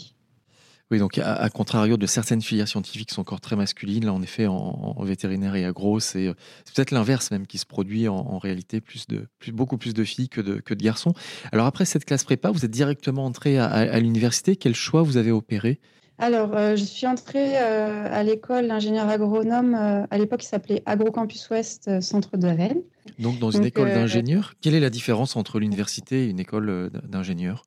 Oui, 0.91 0.99
donc 0.99 1.17
à, 1.17 1.49
contrario 1.49 1.95
de 1.95 2.05
certaines 2.05 2.41
filières 2.41 2.67
scientifiques 2.67 3.07
qui 3.07 3.15
sont 3.15 3.21
encore 3.21 3.39
très 3.39 3.55
masculines, 3.55 4.03
là 4.03 4.13
en 4.13 4.21
effet 4.21 4.45
en, 4.45 5.01
vétérinaire 5.03 5.55
et 5.55 5.63
agro, 5.63 6.01
c'est 6.01 6.33
peut-être 6.75 6.91
l'inverse 6.91 7.31
même 7.31 7.47
qui 7.47 7.57
se 7.57 7.65
produit 7.65 8.09
en, 8.09 8.37
réalité, 8.39 8.81
plus 8.81 9.07
de, 9.07 9.25
beaucoup 9.53 9.77
plus 9.77 9.93
de 9.93 10.03
filles 10.03 10.27
que 10.27 10.41
de, 10.41 10.55
que 10.55 10.73
de 10.73 10.83
garçons. 10.83 11.13
Alors 11.53 11.65
après 11.65 11.85
cette 11.85 12.03
classe 12.03 12.25
prépa, 12.25 12.51
vous 12.51 12.65
êtes 12.65 12.71
directement 12.71 13.23
entré 13.23 13.57
à, 13.57 13.99
l'université. 14.01 14.57
Quel 14.57 14.75
choix 14.75 15.01
vous 15.01 15.15
avez 15.15 15.31
opéré 15.31 15.79
alors, 16.21 16.55
euh, 16.55 16.75
je 16.75 16.83
suis 16.83 17.07
entrée 17.07 17.57
euh, 17.57 18.07
à 18.09 18.23
l'école 18.23 18.67
d'ingénieur 18.67 19.09
agronome. 19.09 19.75
à 19.75 20.17
l'époque, 20.17 20.43
il 20.43 20.47
s'appelait 20.47 20.81
Agrocampus 20.85 21.49
Ouest, 21.49 21.99
centre 21.99 22.37
de 22.37 22.47
Rennes. 22.47 22.81
Donc, 23.19 23.39
dans 23.39 23.51
une 23.51 23.65
école 23.65 23.89
d'ingénieur. 23.89 24.53
Quelle 24.61 24.75
est 24.75 24.79
la 24.79 24.89
différence 24.89 25.35
entre 25.35 25.59
l'université 25.59 26.25
et 26.25 26.29
une 26.29 26.39
école 26.39 26.91
d'ingénieur? 27.03 27.65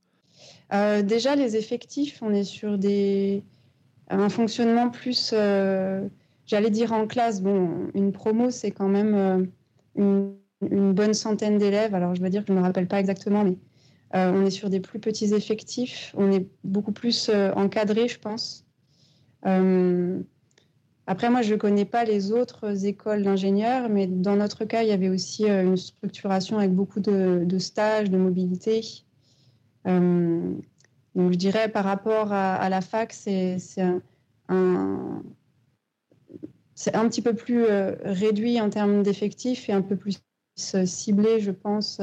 Euh, 0.72 1.02
déjà, 1.02 1.36
les 1.36 1.56
effectifs, 1.56 2.20
on 2.22 2.32
est 2.32 2.44
sur 2.44 2.78
des, 2.78 3.42
un 4.08 4.28
fonctionnement 4.28 4.90
plus, 4.90 5.32
euh, 5.32 6.06
j'allais 6.46 6.70
dire 6.70 6.92
en 6.92 7.06
classe. 7.06 7.42
Bon, 7.42 7.90
une 7.94 8.12
promo, 8.12 8.50
c'est 8.50 8.70
quand 8.70 8.88
même 8.88 9.14
euh, 9.14 10.30
une, 10.70 10.92
bonne 10.92 11.14
centaine 11.14 11.58
d'élèves. 11.58 11.94
Alors, 11.94 12.14
je 12.14 12.22
veux 12.22 12.30
dire 12.30 12.42
que 12.42 12.48
je 12.48 12.52
ne 12.52 12.58
me 12.58 12.64
rappelle 12.64 12.88
pas 12.88 12.98
exactement, 12.98 13.44
mais 13.44 13.56
on 14.14 14.46
est 14.46 14.50
sur 14.50 14.70
des 14.70 14.80
plus 14.80 15.00
petits 15.00 15.34
effectifs. 15.34 16.14
On 16.16 16.30
est 16.30 16.46
beaucoup 16.62 16.92
plus 16.92 17.30
encadré, 17.30 18.08
je 18.08 18.18
pense. 18.18 18.64
après, 21.06 21.30
moi, 21.30 21.42
je 21.42 21.52
ne 21.52 21.58
connais 21.58 21.84
pas 21.84 22.04
les 22.04 22.30
autres 22.30 22.86
écoles 22.86 23.24
d'ingénieurs, 23.24 23.88
mais 23.88 24.06
dans 24.06 24.36
notre 24.36 24.64
cas, 24.64 24.82
il 24.82 24.88
y 24.88 24.92
avait 24.92 25.08
aussi 25.08 25.46
une 25.46 25.76
structuration 25.76 26.58
avec 26.58 26.72
beaucoup 26.72 27.00
de, 27.00 27.58
stages, 27.58 28.08
de 28.08 28.16
mobilité. 28.16 29.04
Euh, 29.86 30.54
donc 31.14 31.32
je 31.32 31.38
dirais 31.38 31.68
par 31.68 31.84
rapport 31.84 32.32
à, 32.32 32.68
la 32.68 32.80
fac, 32.80 33.12
c'est 33.12 33.58
un, 34.48 35.22
petit 36.76 37.22
peu 37.22 37.34
plus 37.34 37.64
euh, 37.64 37.94
réduit 38.04 38.60
en 38.60 38.70
termes 38.70 39.02
d'effectifs 39.02 39.68
et 39.68 39.72
un 39.72 39.82
peu 39.82 39.96
plus 39.96 40.20
euh, 40.74 40.86
ciblé, 40.86 41.40
je 41.40 41.50
pense, 41.50 42.00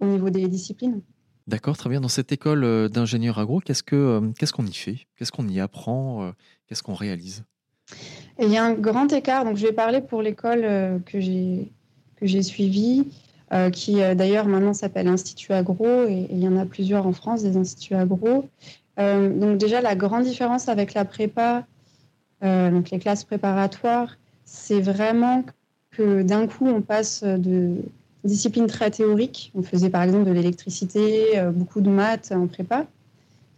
au 0.00 0.06
niveau 0.06 0.30
des 0.30 0.48
disciplines. 0.48 1.00
D'accord, 1.46 1.76
très 1.76 1.90
bien. 1.90 2.00
Dans 2.00 2.08
cette 2.08 2.32
école 2.32 2.88
d'ingénieur 2.88 3.38
agro, 3.38 3.60
qu'est-ce 3.60 3.82
qu'on 3.82 4.32
qu'est-ce 4.32 4.52
qu'on 4.52 4.66
y 4.66 4.74
fait? 4.74 5.06
Qu'est-ce 5.16 5.30
qu'on 5.30 5.46
y 5.46 5.60
apprend 5.60 6.32
Qu'est-ce 6.66 6.82
qu'on 6.82 6.94
réalise? 6.94 7.44
Il 8.40 8.48
y 8.48 8.56
a 8.56 8.64
un 8.64 8.72
grand 8.72 9.12
écart. 9.12 9.44
Donc, 9.44 9.58
je 9.58 9.66
vais 9.66 9.72
parler 9.72 10.00
pour 10.00 10.22
l'école 10.22 11.02
que 11.04 11.20
j'ai 11.20 12.42
suivie. 12.42 13.06
Euh, 13.52 13.70
qui 13.70 14.02
euh, 14.02 14.14
d'ailleurs 14.14 14.46
maintenant 14.46 14.72
s'appelle 14.72 15.06
Institut 15.06 15.52
Agro, 15.52 16.06
et, 16.08 16.26
il 16.30 16.38
y 16.38 16.48
en 16.48 16.56
a 16.56 16.64
plusieurs 16.64 17.06
en 17.06 17.12
France, 17.12 17.42
des 17.42 17.56
instituts 17.56 17.94
agro. 17.94 18.48
Euh, 18.98 19.28
donc 19.38 19.58
déjà, 19.58 19.80
la 19.82 19.94
grande 19.94 20.24
différence 20.24 20.68
avec 20.68 20.94
la 20.94 21.04
prépa, 21.04 21.64
donc 22.42 22.90
les 22.90 22.98
classes 22.98 23.24
préparatoires, 23.24 24.18
c'est 24.44 24.80
vraiment 24.80 25.44
que 25.92 26.22
d'un 26.22 26.46
coup, 26.46 26.66
on 26.66 26.82
passe 26.82 27.24
de 27.24 27.76
disciplines 28.24 28.66
très 28.66 28.90
théoriques. 28.90 29.52
On 29.54 29.62
faisait 29.62 29.90
par 29.90 30.02
exemple 30.02 30.24
de 30.24 30.32
l'électricité, 30.32 31.42
beaucoup 31.52 31.80
de 31.80 31.90
maths 31.90 32.32
en 32.32 32.46
prépa, 32.46 32.86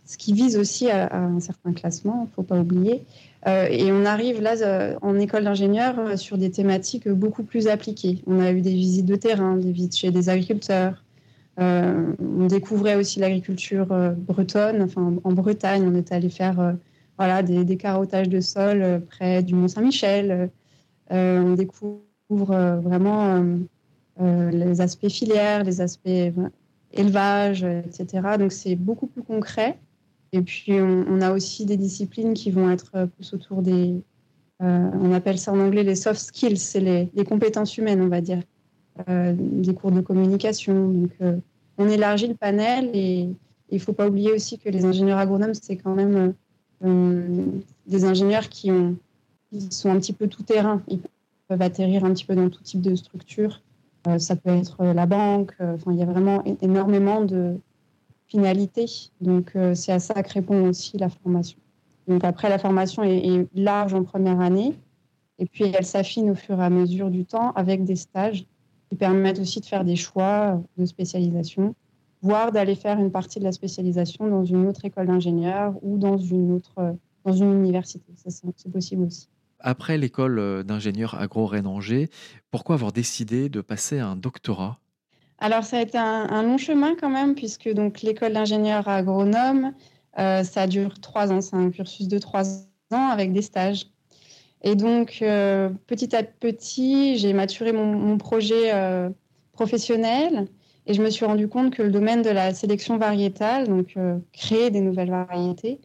ce 0.06 0.16
qui 0.16 0.32
vise 0.32 0.56
aussi 0.56 0.88
à, 0.88 1.14
un 1.14 1.40
certain 1.40 1.72
classement, 1.72 2.22
il 2.22 2.30
ne 2.30 2.34
faut 2.34 2.42
pas 2.44 2.58
oublier. 2.58 3.04
Euh, 3.46 3.66
et 3.68 3.92
on 3.92 4.04
arrive 4.04 4.40
là 4.40 4.54
euh, 4.62 4.96
en 5.02 5.18
école 5.18 5.44
d'ingénieur 5.44 5.98
euh, 5.98 6.16
sur 6.16 6.38
des 6.38 6.50
thématiques 6.50 7.08
beaucoup 7.08 7.42
plus 7.42 7.66
appliquées. 7.66 8.22
On 8.26 8.40
a 8.40 8.52
eu 8.52 8.60
des 8.60 8.72
visites 8.72 9.06
de 9.06 9.16
terrain, 9.16 9.56
des 9.56 9.72
visites 9.72 9.96
chez 9.96 10.10
des 10.12 10.28
agriculteurs. 10.28 11.04
on 11.58 12.46
découvrait 12.48 12.94
aussi 12.94 13.18
l'agriculture 13.18 13.86
bretonne. 14.16 14.82
Enfin, 14.82 15.16
en 15.24 15.32
Bretagne, 15.32 15.84
on 15.86 15.94
est 15.94 16.12
allé 16.12 16.28
faire 16.30 16.76
voilà, 17.18 17.42
des, 17.42 17.64
des, 17.64 17.76
carottages 17.76 18.28
de 18.28 18.40
sol 18.40 19.02
près 19.08 19.42
du 19.42 19.54
Mont-Saint-Michel. 19.54 20.50
on 21.10 21.54
découvre 21.54 22.00
vraiment 22.28 23.42
les 24.18 24.80
aspects 24.80 25.08
filières, 25.08 25.64
les 25.64 25.80
aspects 25.80 26.08
élevage, 26.92 27.64
etc. 27.64 28.36
Donc 28.38 28.52
c'est 28.52 28.74
beaucoup 28.74 29.06
plus 29.06 29.22
concret. 29.22 29.78
Et 30.32 30.42
puis, 30.42 30.72
on, 30.72 31.20
a 31.20 31.32
aussi 31.32 31.64
des 31.64 31.76
disciplines 31.76 32.34
qui 32.34 32.50
vont 32.50 32.70
être 32.70 32.90
euh, 32.94 33.06
plus 33.06 33.32
autour 33.32 33.62
des. 33.62 33.94
Euh, 34.62 34.90
on 35.00 35.12
appelle 35.12 35.38
ça 35.38 35.52
en 35.52 35.60
anglais 35.60 35.82
les 35.82 35.94
soft 35.94 36.20
skills, 36.20 36.58
c'est 36.58 36.80
les, 36.80 37.24
compétences 37.24 37.76
humaines, 37.78 38.00
on 38.00 38.08
va 38.08 38.20
dire. 38.20 38.40
Euh, 39.08 39.34
des 39.36 39.74
cours 39.74 39.92
de 39.92 40.00
communication. 40.00 40.88
Donc, 40.88 41.10
on 41.76 41.88
élargit 41.88 42.28
le 42.28 42.34
panel 42.34 42.90
et 42.94 43.28
il 43.70 43.80
faut 43.80 43.92
pas 43.92 44.08
oublier 44.08 44.32
aussi 44.32 44.58
que 44.58 44.70
les 44.70 44.86
ingénieurs 44.86 45.18
agronomes, 45.18 45.52
c'est 45.52 45.76
quand 45.76 45.94
même 45.94 46.32
des 47.86 48.04
ingénieurs 48.06 48.48
qui, 48.48 48.70
qui, 49.50 49.68
sont 49.70 49.90
un 49.90 49.98
petit 49.98 50.14
peu 50.14 50.28
tout 50.28 50.42
terrain. 50.42 50.82
Ils 50.88 51.00
peuvent 51.48 51.60
atterrir 51.60 52.06
un 52.06 52.14
petit 52.14 52.24
peu 52.24 52.34
dans 52.34 52.48
tout 52.48 52.62
type 52.62 52.80
de 52.80 52.94
structure. 52.94 53.60
Ça 54.18 54.36
peut 54.36 54.50
être 54.50 54.84
la 54.84 55.06
banque. 55.06 55.54
Enfin, 55.60 55.92
il 55.92 55.98
y 55.98 56.02
a 56.02 56.06
vraiment 56.06 56.42
énormément 56.62 57.24
de 57.24 57.58
finalités. 58.26 58.86
Donc, 59.20 59.52
c'est 59.74 59.92
à 59.92 59.98
ça 59.98 60.22
que 60.22 60.32
répond 60.32 60.68
aussi 60.68 60.98
la 60.98 61.08
formation. 61.08 61.58
Donc, 62.08 62.24
après, 62.24 62.48
la 62.48 62.58
formation 62.58 63.02
est 63.02 63.46
large 63.54 63.94
en 63.94 64.04
première 64.04 64.40
année. 64.40 64.74
Et 65.38 65.46
puis, 65.46 65.64
elle 65.64 65.84
s'affine 65.84 66.30
au 66.30 66.34
fur 66.34 66.60
et 66.60 66.64
à 66.64 66.70
mesure 66.70 67.10
du 67.10 67.24
temps 67.24 67.52
avec 67.52 67.84
des 67.84 67.96
stages 67.96 68.46
qui 68.88 68.96
permettent 68.96 69.40
aussi 69.40 69.60
de 69.60 69.66
faire 69.66 69.84
des 69.84 69.96
choix 69.96 70.60
de 70.76 70.84
spécialisation, 70.84 71.74
voire 72.22 72.52
d'aller 72.52 72.74
faire 72.74 72.98
une 72.98 73.10
partie 73.10 73.38
de 73.38 73.44
la 73.44 73.52
spécialisation 73.52 74.28
dans 74.28 74.44
une 74.44 74.66
autre 74.66 74.84
école 74.84 75.08
d'ingénieur 75.08 75.74
ou 75.82 75.98
dans 75.98 76.16
une 76.16 76.52
autre 76.52 76.96
dans 77.24 77.32
une 77.32 77.52
université. 77.52 78.12
c'est 78.16 78.70
possible 78.70 79.04
aussi. 79.04 79.28
Après 79.68 79.98
l'école 79.98 80.62
d'ingénieur 80.62 81.16
agro-Rennes-Angers, 81.20 82.08
pourquoi 82.52 82.76
avoir 82.76 82.92
décidé 82.92 83.48
de 83.48 83.60
passer 83.60 83.98
un 83.98 84.14
doctorat? 84.14 84.78
Alors, 85.40 85.64
ça 85.64 85.78
a 85.78 85.80
été 85.80 85.98
un, 85.98 86.42
long 86.44 86.56
chemin 86.56 86.94
quand 86.94 87.10
même, 87.10 87.34
puisque 87.34 87.68
donc 87.70 88.02
l'école 88.02 88.32
d'ingénieur 88.32 88.86
agronome, 88.86 89.74
euh, 90.20 90.44
ça 90.44 90.68
dure 90.68 91.00
trois 91.00 91.32
ans. 91.32 91.40
C'est 91.40 91.56
un 91.56 91.70
cursus 91.70 92.06
de 92.06 92.18
trois 92.18 92.46
ans 92.92 93.08
avec 93.08 93.32
des 93.32 93.42
stages. 93.42 93.86
Et 94.62 94.76
donc, 94.76 95.18
euh, 95.20 95.68
petit 95.88 96.14
à 96.14 96.22
petit, 96.22 97.18
j'ai 97.18 97.32
maturé 97.32 97.72
mon, 97.72 98.18
projet 98.18 98.72
euh, 98.72 99.10
professionnel 99.50 100.46
et 100.86 100.94
je 100.94 101.02
me 101.02 101.10
suis 101.10 101.24
rendu 101.24 101.48
compte 101.48 101.74
que 101.74 101.82
le 101.82 101.90
domaine 101.90 102.22
de 102.22 102.30
la 102.30 102.54
sélection 102.54 102.98
variétale, 102.98 103.66
donc 103.66 103.94
euh, 103.96 104.16
créer 104.32 104.70
des 104.70 104.80
nouvelles 104.80 105.10
variétés, 105.10 105.80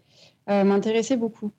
m'intéressait 0.48 1.16
beaucoup. 1.16 1.52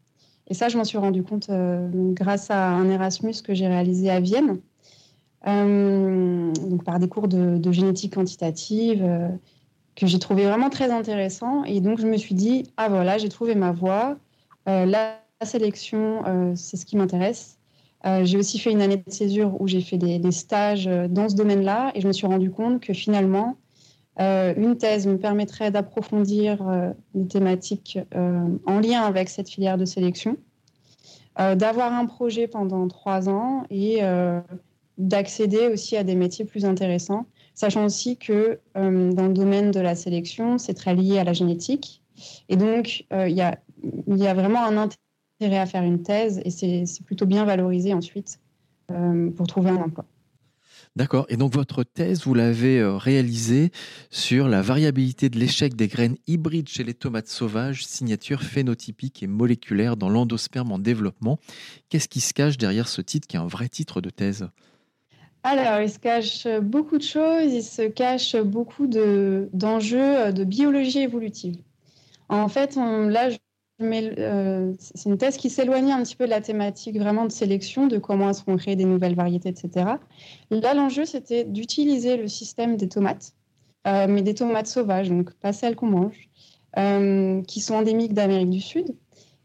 Et 0.49 0.55
ça, 0.55 0.69
je 0.69 0.77
m'en 0.77 0.85
suis 0.85 0.99
rendu 0.99 1.23
compte 1.23 1.51
grâce 1.51 2.51
à 2.51 2.71
un 2.71 2.89
Erasmus 2.91 3.35
que 3.45 3.55
j'ai 3.55 3.67
réalisé 3.67 4.11
à 4.11 4.21
Vienne, 4.21 4.59
donc 5.47 6.85
par 6.85 6.99
des 6.99 7.09
cours 7.09 7.29
de, 7.29 7.73
génétique 7.73 8.15
quantitative 8.15 9.03
que 9.95 10.07
j'ai 10.07 10.19
trouvé 10.19 10.45
vraiment 10.45 10.69
très 10.69 10.91
intéressant. 10.91 11.65
Et 11.65 11.81
donc, 11.81 12.01
je 12.01 12.07
me 12.07 12.17
suis 12.17 12.35
dit, 12.35 12.65
ah 12.77 12.89
voilà, 12.89 13.19
j'ai 13.19 13.29
trouvé 13.29 13.55
ma 13.55 13.73
voie. 13.73 14.17
la 14.67 15.23
sélection, 15.45 16.25
euh, 16.27 16.53
c'est 16.57 16.77
ce 16.77 16.87
qui 16.87 16.97
m'intéresse. 16.97 17.59
Euh, 18.05 18.25
j'ai 18.25 18.37
aussi 18.37 18.59
fait 18.59 18.73
une 18.73 18.83
année 18.83 18.97
de 18.97 19.13
césure 19.13 19.61
où 19.61 19.69
j'ai 19.69 19.81
fait 19.81 19.99
des, 19.99 20.33
stages 20.33 20.89
euh, 20.89 21.07
dans 21.07 21.29
ce 21.29 21.37
domaine-là 21.37 21.93
et 21.95 22.01
je 22.01 22.09
me 22.09 22.13
suis 22.13 22.27
rendu 22.27 22.51
compte 22.51 22.81
que 22.81 22.93
finalement, 22.93 23.57
une 24.19 24.77
thèse 24.77 25.07
me 25.07 25.17
permettrait 25.17 25.71
d'approfondir 25.71 26.93
les 27.15 27.27
thématiques 27.27 27.99
en 28.15 28.81
lien 28.81 29.03
avec 29.03 29.29
cette 29.29 29.49
filière 29.49 29.79
de 29.79 29.85
sélection, 29.87 30.37
d'avoir 31.39 31.93
un 31.93 32.05
projet 32.05 32.47
pendant 32.47 32.87
trois 32.89 33.31
ans 33.31 33.65
et 33.71 34.01
d'accéder 34.99 35.69
aussi 35.69 35.97
à 35.97 36.05
des 36.05 36.15
métiers 36.15 36.45
plus 36.45 36.67
intéressants, 36.67 37.25
sachant 37.55 37.87
aussi 37.87 38.19
que 38.19 38.61
dans 38.75 39.27
le 39.27 39.33
domaine 39.33 39.71
de 39.71 39.81
la 39.81 39.95
sélection, 39.95 40.59
c'est 40.59 40.75
très 40.75 40.95
lié 40.95 41.19
à 41.19 41.25
la 41.25 41.33
génétique. 41.33 42.03
Et 42.51 42.57
donc, 42.57 43.07
il 43.11 43.35
y, 43.35 43.41
a, 43.41 44.35
vraiment 44.35 44.63
un 44.63 44.77
intérêt 44.77 45.59
à 45.59 45.67
faire 45.67 45.83
une 45.83 46.03
thèse 46.03 46.41
et 46.45 46.51
c'est 46.51 47.05
plutôt 47.05 47.27
bien 47.27 47.45
valorisé 47.45 47.95
ensuite 47.95 48.39
euh, 48.91 49.31
pour 49.31 49.47
trouver 49.47 49.71
un 49.71 49.77
emploi. 49.77 50.05
D'accord. 50.95 51.25
Et 51.31 51.39
donc 51.39 51.55
votre 51.55 51.85
thèse, 51.85 52.25
vous 52.25 52.35
l'avez 52.35 52.79
euh, 52.79 52.97
réalisée 52.99 53.71
sur 54.11 54.47
la 54.47 54.61
variabilité 54.61 55.31
de 55.31 55.39
l'échec 55.39 55.75
des 55.75 55.89
graines 55.89 56.17
hybrides 56.27 56.69
chez 56.69 56.85
les 56.85 56.93
tomates 56.93 57.29
sauvages, 57.29 57.87
signature 57.87 58.43
phénotypique 58.43 59.23
et 59.23 59.27
moléculaire 59.27 59.97
dans 59.97 60.11
l'endosperme 60.11 60.71
en 60.71 60.79
développement. 60.79 61.39
Qu'est-ce 61.89 62.09
qui 62.09 62.21
se 62.21 62.35
cache 62.35 62.59
derrière 62.59 62.89
ce 62.89 63.01
titre 63.01 63.27
qui 63.27 63.37
est 63.37 63.41
un 63.41 63.47
vrai 63.47 63.71
titre 63.71 64.03
de 64.03 64.11
thèse? 64.11 64.49
Alors, 65.45 65.81
il 65.81 65.91
se 65.91 65.99
cache 65.99 66.47
beaucoup 66.61 66.99
de 66.99 67.03
choses, 67.03 67.53
il 67.53 67.65
se 67.65 67.83
cache 67.83 68.37
beaucoup 68.37 68.87
d'enjeux 68.87 70.33
de, 70.33 70.45
biologie 70.45 71.01
évolutive. 71.01 71.57
En 72.29 72.49
fait, 72.49 72.77
là, 72.77 73.31
mais 73.83 74.15
euh, 74.19 74.73
c'est 74.79 75.09
une 75.09 75.19
thèse 75.19 75.37
qui 75.37 75.51
s'éloignait 75.51 75.93
un 75.93 76.03
petit 76.03 76.17
peu 76.17 76.25
de 76.25 76.31
la 76.31 76.41
thématique 76.41 76.99
vraiment 76.99 77.25
de 77.25 77.33
sélection, 77.33 77.87
de 77.87 77.99
comment 77.99 78.31
est-ce 78.31 78.45
qu'on 78.45 78.57
des 78.57 78.85
nouvelles 78.85 79.15
variétés, 79.15 79.49
etc. 79.49 79.87
Là, 80.51 80.75
l'enjeu, 80.75 81.05
c'était 81.05 81.45
d'utiliser 81.45 82.17
le 82.17 82.29
système 82.29 82.77
des 82.77 82.89
tomates, 82.89 83.33
euh, 83.87 84.07
mais 84.09 84.23
des 84.23 84.35
tomates 84.35 84.67
sauvages, 84.67 85.09
donc 85.09 85.33
pas 85.35 85.53
celles 85.53 85.77
qu'on 85.77 85.87
mange, 85.87 86.29
euh, 86.79 87.43
qui 87.43 87.61
sont 87.61 87.75
endémiques 87.75 88.15
d'Amérique 88.15 88.51
du 88.51 88.61
Sud, 88.61 88.95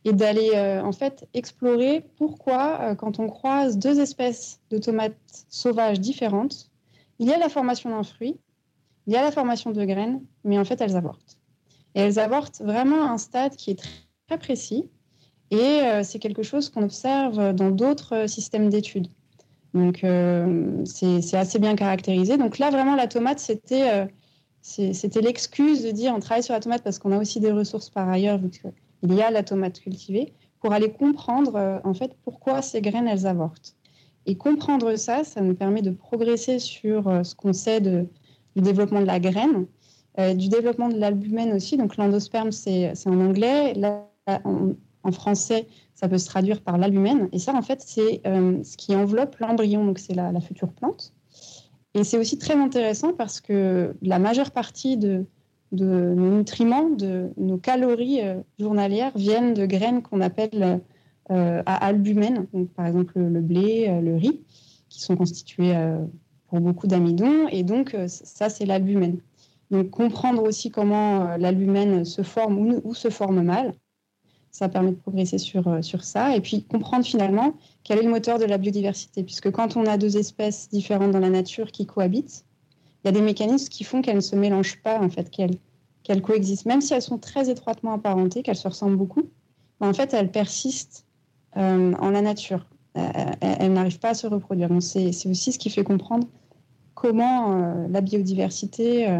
et 0.05 0.13
d'aller 0.13 0.51
en 0.81 0.93
fait 0.93 1.27
explorer 1.33 2.05
pourquoi, 2.15 2.95
quand 2.95 3.19
on 3.19 3.27
croise 3.27 3.77
deux 3.77 3.99
espèces 3.99 4.61
de 4.69 4.77
tomates 4.77 5.17
sauvages 5.49 5.99
différentes, 5.99 6.69
il 7.19 7.27
y 7.27 7.33
a 7.33 7.37
la 7.37 7.49
formation 7.49 7.89
d'un 7.89 8.03
fruit, 8.03 8.37
il 9.07 9.13
y 9.13 9.17
a 9.17 9.21
la 9.21 9.31
formation 9.31 9.71
de 9.71 9.83
graines, 9.85 10.21
mais 10.43 10.59
en 10.59 10.65
fait, 10.65 10.79
elles 10.81 10.95
avortent. 10.95 11.37
Et 11.95 12.01
elles 12.01 12.19
avortent 12.19 12.61
vraiment 12.61 13.03
à 13.03 13.09
un 13.09 13.17
stade 13.17 13.55
qui 13.55 13.71
est 13.71 13.79
très 13.79 13.89
très 14.27 14.37
précis. 14.37 14.89
Et 15.51 15.55
euh, 15.57 16.03
c'est 16.03 16.19
quelque 16.19 16.43
chose 16.43 16.69
qu'on 16.69 16.83
observe 16.83 17.53
dans 17.53 17.71
d'autres 17.71 18.13
euh, 18.15 18.27
systèmes 18.27 18.69
d'études. 18.69 19.07
Donc, 19.73 20.03
euh, 20.03 20.83
c'est 20.85 21.35
assez 21.35 21.59
bien 21.59 21.75
caractérisé. 21.75 22.37
Donc 22.37 22.57
là, 22.57 22.69
vraiment, 22.69 22.95
la 22.95 23.07
tomate, 23.07 23.39
c'était 23.39 24.07
c'était 24.61 25.21
l'excuse 25.21 25.83
de 25.83 25.91
dire 25.91 26.13
on 26.13 26.19
travaille 26.19 26.43
sur 26.43 26.53
la 26.53 26.59
tomate 26.59 26.83
parce 26.83 26.99
qu'on 26.99 27.13
a 27.13 27.17
aussi 27.17 27.39
des 27.39 27.51
ressources 27.51 27.89
par 27.89 28.09
ailleurs, 28.09 28.37
vu 28.37 28.49
qu'il 28.49 29.13
y 29.13 29.21
a 29.21 29.31
la 29.31 29.43
tomate 29.43 29.79
cultivée, 29.79 30.33
pour 30.59 30.73
aller 30.73 30.91
comprendre 30.91 31.81
en 31.83 31.93
fait 31.93 32.17
pourquoi 32.23 32.61
ces 32.61 32.81
graines 32.81 33.07
elles 33.07 33.27
avortent. 33.27 33.75
Et 34.25 34.35
comprendre 34.35 34.95
ça, 34.95 35.23
ça 35.23 35.41
nous 35.41 35.53
permet 35.53 35.81
de 35.81 35.91
progresser 35.91 36.59
sur 36.59 37.03
ce 37.23 37.35
qu'on 37.35 37.53
sait 37.53 37.79
de, 37.79 38.07
du 38.55 38.61
développement 38.61 39.01
de 39.01 39.05
la 39.05 39.19
graine, 39.19 39.67
du 40.17 40.49
développement 40.49 40.89
de 40.89 40.97
l'albumène 40.97 41.53
aussi. 41.53 41.77
Donc 41.77 41.95
l'endosperme, 41.95 42.51
c'est 42.51 42.91
en 43.05 43.19
anglais. 43.21 43.73
En, 44.27 45.11
français, 45.11 45.67
ça 45.95 46.09
peut 46.09 46.17
se 46.17 46.25
traduire 46.25 46.59
par 46.61 46.77
l'albumène. 46.77 47.29
Et 47.31 47.39
ça, 47.39 47.53
en 47.53 47.61
fait, 47.61 47.81
c'est 47.81 48.19
euh, 48.27 48.61
ce 48.61 48.75
qui 48.75 48.93
enveloppe 48.93 49.37
l'embryon, 49.37 49.85
donc 49.85 49.99
c'est 49.99 50.13
la, 50.13 50.41
future 50.41 50.73
plante. 50.73 51.13
Et 51.93 52.03
c'est 52.03 52.17
aussi 52.17 52.37
très 52.37 52.55
intéressant 52.55 53.13
parce 53.13 53.39
que 53.39 53.95
la 54.01 54.19
majeure 54.19 54.51
partie 54.51 54.97
de, 54.97 55.25
nos 55.71 56.37
nutriments, 56.37 56.89
de 56.89 57.29
nos 57.37 57.57
calories 57.57 58.21
euh, 58.21 58.41
journalières 58.59 59.13
viennent 59.15 59.53
de 59.53 59.65
graines 59.65 60.01
qu'on 60.01 60.19
appelle 60.19 60.81
euh, 61.31 61.63
à 61.65 61.85
albumène, 61.85 62.47
donc 62.53 62.69
par 62.71 62.85
exemple 62.85 63.17
le 63.17 63.39
blé, 63.39 63.87
le 64.01 64.15
riz, 64.15 64.41
qui 64.89 65.01
sont 65.01 65.15
constitués 65.15 65.73
pour 66.49 66.59
beaucoup 66.59 66.87
d'amidon. 66.87 67.47
Et 67.49 67.63
donc, 67.63 67.95
ça, 68.07 68.49
c'est 68.49 68.65
l'albumène. 68.65 69.19
Donc, 69.71 69.89
comprendre 69.89 70.43
aussi 70.43 70.69
comment 70.69 71.35
l'albumène 71.37 72.05
se 72.05 72.21
forme 72.21 72.79
ou, 72.83 72.93
se 72.93 73.09
forme 73.09 73.41
mal, 73.41 73.73
ça 74.57 74.69
permet 74.69 74.89
de 74.89 74.95
progresser 74.95 75.37
sur, 75.37 75.67
euh, 75.67 75.83
sur 75.83 76.03
ça. 76.03 76.35
Et 76.35 76.41
puis 76.41 76.63
comprendre 76.63 77.05
finalement 77.05 77.53
quel 77.83 77.99
est 77.99 78.01
le 78.01 78.09
moteur 78.09 78.39
de 78.39 78.45
la 78.45 78.57
biodiversité. 78.57 79.21
Puisque 79.21 79.51
quand 79.51 79.77
on 79.77 79.85
a 79.85 79.99
deux 79.99 80.17
espèces 80.17 80.67
différentes 80.69 81.11
dans 81.11 81.19
la 81.19 81.29
nature 81.29 81.71
qui 81.71 81.85
cohabitent, 81.85 82.43
il 83.03 83.07
y 83.07 83.09
a 83.09 83.11
des 83.11 83.21
mécanismes 83.21 83.69
qui 83.69 83.83
font 83.83 84.01
qu'elles 84.01 84.15
ne 84.15 84.21
se 84.21 84.35
mélangent 84.35 84.81
pas, 84.81 84.99
en 84.99 85.09
fait, 85.09 85.29
qu'elles 85.29 86.21
coexistent. 86.23 86.65
Même 86.65 86.81
si 86.81 86.95
elles 86.95 87.03
sont 87.03 87.19
très 87.19 87.51
étroitement 87.51 87.93
apparentées, 87.93 88.41
qu'elles 88.41 88.55
se 88.55 88.67
ressemblent 88.67 88.97
beaucoup, 88.97 89.29
en 89.79 89.93
fait, 89.93 90.15
elles 90.15 90.31
persistent 90.31 91.05
euh, 91.55 91.93
en 91.99 92.09
la 92.09 92.23
nature. 92.23 92.65
Euh, 92.97 93.11
elles, 93.41 93.73
n'arrivent 93.73 93.99
pas 93.99 94.09
à 94.09 94.15
se 94.15 94.25
reproduire. 94.25 94.69
c'est 94.79 95.29
aussi 95.29 95.51
ce 95.51 95.59
qui 95.59 95.69
fait 95.69 95.83
comprendre 95.83 96.27
comment 96.95 97.85
la 97.87 98.01
biodiversité 98.01 99.19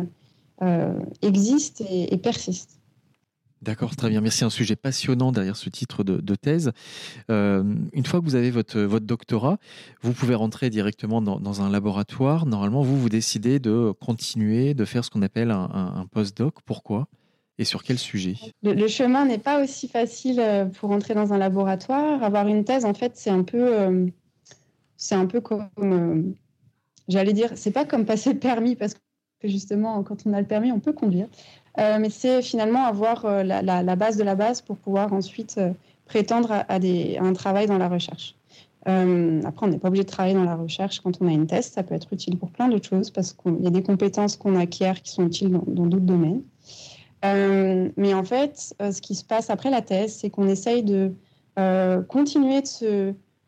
existe 1.22 1.84
et 1.88 2.18
persiste. 2.18 2.77
D'accord, 3.62 3.96
très 3.96 4.10
bien. 4.10 4.22
Merci. 4.22 4.44
Un 4.44 4.50
sujet 4.50 4.76
passionnant 4.76 5.32
derrière 5.32 5.56
ce 5.58 5.70
titre 5.70 6.04
de, 6.04 6.36
thèse. 6.36 6.72
Euh, 7.32 7.64
une 7.94 8.06
fois 8.06 8.20
que 8.20 8.26
vous 8.26 8.36
avez 8.36 8.52
votre, 8.52 9.00
doctorat, 9.00 9.58
vous 10.02 10.14
pouvez 10.14 10.36
rentrer 10.36 10.70
directement 10.70 11.22
dans, 11.22 11.62
un 11.62 11.70
laboratoire. 11.70 12.46
Normalement, 12.46 12.84
vous, 12.84 13.00
vous 13.00 13.10
décidez 13.10 13.60
de 13.60 13.94
continuer, 14.00 14.74
de 14.74 14.86
faire 14.86 15.04
ce 15.04 15.10
qu'on 15.10 15.22
appelle 15.22 15.52
un, 15.52 15.70
un, 15.74 16.06
post-doc. 16.06 16.56
Pourquoi 16.66 17.08
et 17.60 17.66
sur 17.66 17.84
quel 17.84 17.98
sujet? 17.98 18.36
Le, 18.62 18.88
chemin 18.88 19.26
n'est 19.26 19.40
pas 19.40 19.64
aussi 19.64 19.88
facile 19.88 20.40
euh, 20.40 20.66
pour 20.66 20.92
entrer 20.92 21.16
dans 21.16 21.34
un 21.34 21.38
laboratoire. 21.38 22.24
Avoir 22.24 22.48
une 22.48 22.64
thèse, 22.64 22.86
en 22.86 22.94
fait, 22.94 23.14
c'est 23.16 23.30
un 23.30 23.44
peu, 23.44 23.80
euh, 23.80 24.06
c'est 24.96 25.16
un 25.16 25.26
peu 25.26 25.42
comme, 25.42 26.36
j'allais 27.08 27.34
dire, 27.34 27.52
c'est 27.56 27.72
pas 27.72 27.86
comme 27.86 28.06
passer 28.06 28.34
le 28.34 28.40
permis 28.40 28.76
parce 28.76 28.94
que 28.94 29.00
justement, 29.44 30.04
quand 30.04 30.26
on 30.26 30.34
a 30.34 30.42
le 30.42 30.48
permis, 30.48 30.72
on 30.72 30.80
peut 30.80 30.94
conduire. 30.94 31.28
Euh, 31.80 31.98
mais 32.00 32.10
c'est 32.10 32.42
finalement 32.42 32.86
avoir 32.86 33.26
euh, 33.26 33.44
la, 33.44 33.96
base 33.96 34.18
de 34.18 34.24
la 34.24 34.36
base 34.36 34.62
pour 34.62 34.78
pouvoir 34.78 35.14
ensuite 35.14 35.56
euh, 35.58 35.72
prétendre 36.06 36.52
à, 36.52 36.66
un 36.70 37.34
travail 37.34 37.68
dans 37.68 37.78
la 37.78 37.88
recherche. 37.88 38.36
après, 38.86 39.66
on 39.66 39.70
n'est 39.70 39.78
pas 39.78 39.90
obligé 39.90 40.04
de 40.04 40.10
travailler 40.10 40.34
dans 40.34 40.46
la 40.46 40.56
recherche 40.56 41.02
quand 41.02 41.22
on 41.22 41.28
a 41.28 41.32
une 41.32 41.46
thèse. 41.46 41.68
Ça 41.68 41.84
peut 41.84 41.94
être 41.94 42.12
utile 42.12 42.38
pour 42.38 42.50
plein 42.50 42.70
d'autres 42.70 42.88
choses 42.88 43.12
parce 43.12 43.34
qu'il 43.34 43.62
y 43.62 43.68
a 43.68 43.70
des 43.70 43.84
compétences 43.84 44.38
qu'on 44.38 44.56
acquiert 44.56 45.02
qui 45.02 45.12
sont 45.12 45.28
utiles 45.28 45.52
dans 45.52 45.86
d'autres 45.86 46.06
domaines. 46.06 46.42
mais 47.24 48.14
en 48.14 48.24
fait, 48.24 48.74
ce 48.80 49.02
qui 49.02 49.16
se 49.16 49.26
passe 49.26 49.50
après 49.50 49.70
la 49.70 49.82
thèse, 49.82 50.16
c'est 50.16 50.30
qu'on 50.30 50.48
essaye 50.48 50.84
de 50.84 51.12
continuer 52.08 52.64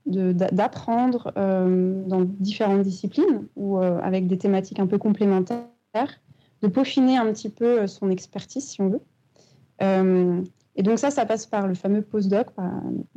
d'apprendre 0.05 1.31
dans 1.35 2.25
différentes 2.39 2.83
disciplines 2.83 3.47
ou 3.55 3.77
avec 3.77 4.27
des 4.27 4.37
thématiques 4.37 4.79
un 4.81 4.87
peu 4.87 4.97
complémentaires, 4.97 6.19
de 6.61 6.67
peaufiner 6.67 7.17
un 7.17 7.31
petit 7.31 7.49
peu 7.49 7.87
son 7.87 8.09
expertise, 8.09 8.67
si 8.67 8.81
on 8.81 8.89
veut. 8.89 9.01
et 10.75 10.83
donc 10.83 10.99
ça, 10.99 11.11
ça 11.11 11.25
passe 11.25 11.45
par 11.45 11.67
le 11.67 11.73
fameux 11.73 12.01
postdoc. 12.01 12.47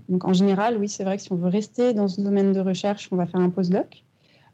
Donc 0.09 0.25
en 0.25 0.33
général, 0.33 0.77
oui, 0.79 0.89
c'est 0.89 1.05
vrai 1.05 1.17
que 1.17 1.23
si 1.23 1.33
on 1.33 1.37
veut 1.37 1.49
rester 1.49 1.93
dans 1.93 2.09
ce 2.09 2.21
domaine 2.21 2.53
de 2.53 2.61
recherche, 2.61 3.09
on 3.11 3.17
va 3.17 3.27
faire 3.27 3.41
un 3.41 3.51
postdoc, 3.51 4.05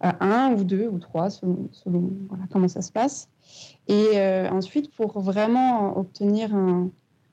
un 0.01 0.53
ou 0.53 0.64
deux 0.64 0.88
ou 0.88 0.98
trois, 0.98 1.29
selon, 1.31 2.11
comment 2.51 2.68
ça 2.68 2.83
se 2.83 2.92
passe. 2.92 3.29
Et 3.88 4.18
ensuite, 4.51 4.90
pour 4.94 5.20
vraiment 5.20 5.98
obtenir 5.98 6.55
un, 6.55 6.90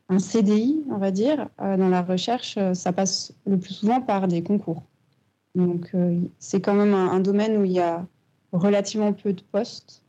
un 0.09 0.19
CDI, 0.19 0.83
on 0.89 0.97
va 0.97 1.11
dire, 1.11 1.49
euh, 1.61 1.77
dans 1.77 1.89
la 1.89 2.01
recherche, 2.01 2.55
euh, 2.57 2.73
ça 2.73 2.93
passe 2.93 3.33
le 3.45 3.57
plus 3.57 3.73
souvent 3.73 4.01
par 4.01 4.27
des 4.27 4.43
concours. 4.43 4.83
Donc, 5.55 5.89
euh, 5.95 6.19
c'est 6.37 6.61
quand 6.61 6.73
même 6.73 6.93
un, 6.93 7.19
domaine 7.19 7.57
où 7.57 7.65
il 7.65 7.71
y 7.71 7.79
a 7.79 8.05
relativement 8.51 9.13
peu 9.13 9.33
de 9.33 9.41
postes. 9.41 10.03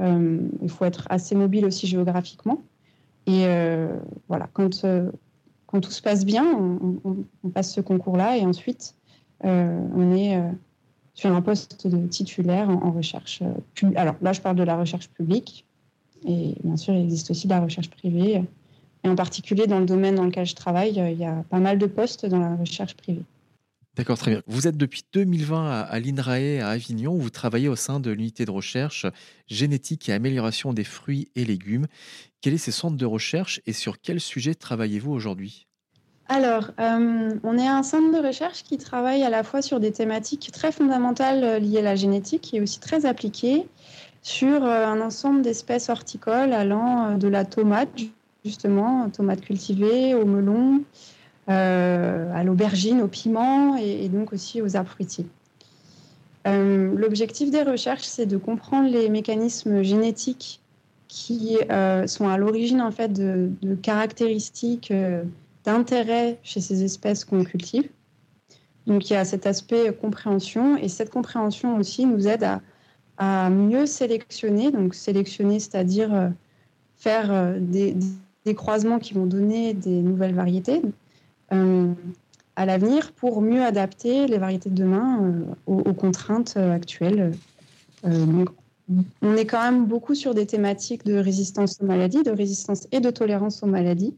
Il 0.00 0.68
faut 0.68 0.84
être 0.84 1.06
assez 1.10 1.34
mobile 1.34 1.64
aussi 1.64 1.86
géographiquement. 1.86 2.62
Et 3.26 3.46
voilà, 4.28 4.48
quand, 4.52 4.84
quand 5.66 5.80
tout 5.80 5.90
se 5.90 6.02
passe 6.02 6.24
bien, 6.24 6.44
on, 6.44 7.48
passe 7.50 7.72
ce 7.72 7.80
concours-là 7.80 8.36
et 8.36 8.44
ensuite, 8.44 8.96
on 9.42 10.12
est 10.12 10.40
sur 11.14 11.32
un 11.32 11.42
poste 11.42 11.86
de 11.86 12.06
titulaire 12.06 12.68
en, 12.68 12.82
en 12.82 12.90
recherche. 12.90 13.42
Alors 13.94 14.16
là, 14.20 14.32
je 14.32 14.40
parle 14.40 14.56
de 14.56 14.64
la 14.64 14.76
recherche 14.76 15.08
publique. 15.10 15.64
Et 16.26 16.54
bien 16.64 16.76
sûr, 16.76 16.94
il 16.94 17.02
existe 17.02 17.30
aussi 17.30 17.46
de 17.46 17.52
la 17.52 17.60
recherche 17.60 17.90
privée 17.90 18.42
et 19.04 19.08
en 19.08 19.14
particulier, 19.14 19.66
dans 19.66 19.78
le 19.78 19.86
domaine 19.86 20.14
dans 20.14 20.24
lequel 20.24 20.46
je 20.46 20.54
travaille, 20.54 20.98
euh, 20.98 21.10
il 21.10 21.18
y 21.18 21.26
a 21.26 21.44
pas 21.50 21.60
mal 21.60 21.78
de 21.78 21.86
postes 21.86 22.24
dans 22.26 22.40
la 22.40 22.56
recherche 22.56 22.94
privée. 22.94 23.24
D'accord, 23.96 24.18
très 24.18 24.32
bien. 24.32 24.42
Vous 24.46 24.66
êtes 24.66 24.76
depuis 24.76 25.04
2020 25.12 25.70
à, 25.70 26.00
l'INRAE 26.00 26.60
à 26.60 26.70
Avignon, 26.70 27.14
où 27.14 27.20
vous 27.20 27.30
travaillez 27.30 27.68
au 27.68 27.76
sein 27.76 28.00
de 28.00 28.10
l'unité 28.10 28.44
de 28.44 28.50
recherche 28.50 29.06
génétique 29.46 30.08
et 30.08 30.12
amélioration 30.12 30.72
des 30.72 30.82
fruits 30.82 31.28
et 31.36 31.44
légumes. 31.44 31.86
Quel 32.40 32.54
est 32.54 32.58
ces 32.58 32.72
centres 32.72 32.96
de 32.96 33.06
recherche 33.06 33.60
et 33.66 33.72
sur 33.72 34.00
quel 34.00 34.20
sujet 34.20 34.54
travaillez-vous 34.54 35.12
aujourd'hui? 35.12 35.68
Alors, 36.28 36.70
euh, 36.80 37.38
on 37.44 37.58
est 37.58 37.68
un 37.68 37.82
centre 37.82 38.10
de 38.10 38.26
recherche 38.26 38.64
qui 38.64 38.78
travaille 38.78 39.22
à 39.22 39.30
la 39.30 39.44
fois 39.44 39.62
sur 39.62 39.78
des 39.78 39.92
thématiques 39.92 40.50
très 40.52 40.72
fondamentales 40.72 41.44
euh, 41.44 41.58
liées 41.58 41.78
à 41.78 41.82
la 41.82 41.96
génétique 41.96 42.52
et 42.54 42.60
aussi 42.60 42.80
très 42.80 43.06
appliquées 43.06 43.66
sur 44.22 44.64
un 44.64 45.02
ensemble 45.02 45.42
d'espèces 45.42 45.90
horticoles 45.90 46.54
allant 46.54 47.18
de 47.18 47.28
la 47.28 47.44
tomate 47.44 47.90
justement, 48.44 49.08
tomates 49.10 49.40
cultivées, 49.40 50.14
au 50.14 50.24
melon, 50.24 50.76
euh, 50.76 50.80
à 51.48 52.42
l'aubergine, 52.44 53.00
au 53.02 53.08
piment 53.08 53.76
et, 53.76 54.08
donc 54.08 54.32
aussi 54.32 54.62
aux 54.62 54.76
arbres 54.76 54.90
fruitiers. 54.90 55.26
Euh, 56.46 56.94
l'objectif 56.96 57.50
des 57.50 57.62
recherches, 57.62 58.04
c'est 58.04 58.26
de 58.26 58.36
comprendre 58.36 58.88
les 58.88 59.08
mécanismes 59.08 59.82
génétiques 59.82 60.60
qui 61.08 61.58
euh, 61.70 62.06
sont 62.06 62.28
à 62.28 62.36
l'origine 62.36 62.80
en 62.80 62.90
fait 62.90 63.12
de, 63.12 63.50
caractéristiques 63.82 64.92
d'intérêt 65.64 66.38
chez 66.42 66.60
ces 66.60 66.82
espèces 66.82 67.24
qu'on 67.24 67.44
cultive. 67.44 67.88
Donc 68.86 69.08
il 69.08 69.14
y 69.14 69.16
a 69.16 69.24
cet 69.24 69.46
aspect 69.46 69.94
compréhension 69.98 70.76
et 70.76 70.88
cette 70.88 71.10
compréhension 71.10 71.76
aussi 71.76 72.04
nous 72.04 72.28
aide 72.28 72.44
à, 72.44 72.60
à 73.16 73.48
mieux 73.48 73.86
sélectionner. 73.86 74.70
Donc 74.70 74.94
sélectionner, 74.94 75.60
c'est-à-dire 75.60 76.32
faire 76.96 77.54
des, 77.58 77.96
des 78.44 78.54
croisements 78.54 78.98
qui 78.98 79.14
vont 79.14 79.26
donner 79.26 79.74
des 79.74 80.02
nouvelles 80.02 80.34
variétés 80.34 80.82
euh, 80.82 80.90
à 82.56 82.66
l'avenir 82.66 83.12
pour 83.12 83.40
mieux 83.40 83.62
adapter 83.62 84.26
les 84.26 84.38
variétés 84.38 84.70
de 84.70 84.74
demain 84.74 85.22
euh, 85.22 85.54
aux, 85.66 85.94
contraintes 85.94 86.54
euh, 86.56 86.72
actuelles. 86.72 87.32
on 88.04 89.36
est 89.36 89.46
quand 89.46 89.62
même 89.62 89.86
beaucoup 89.86 90.14
sur 90.14 90.34
des 90.34 90.46
thématiques 90.46 91.04
de 91.04 91.14
résistance 91.14 91.80
aux 91.80 91.86
maladies, 91.86 92.22
de 92.22 92.30
résistance 92.30 92.86
et 92.92 93.00
de 93.00 93.10
tolérance 93.10 93.62
aux 93.62 93.66
maladies, 93.66 94.14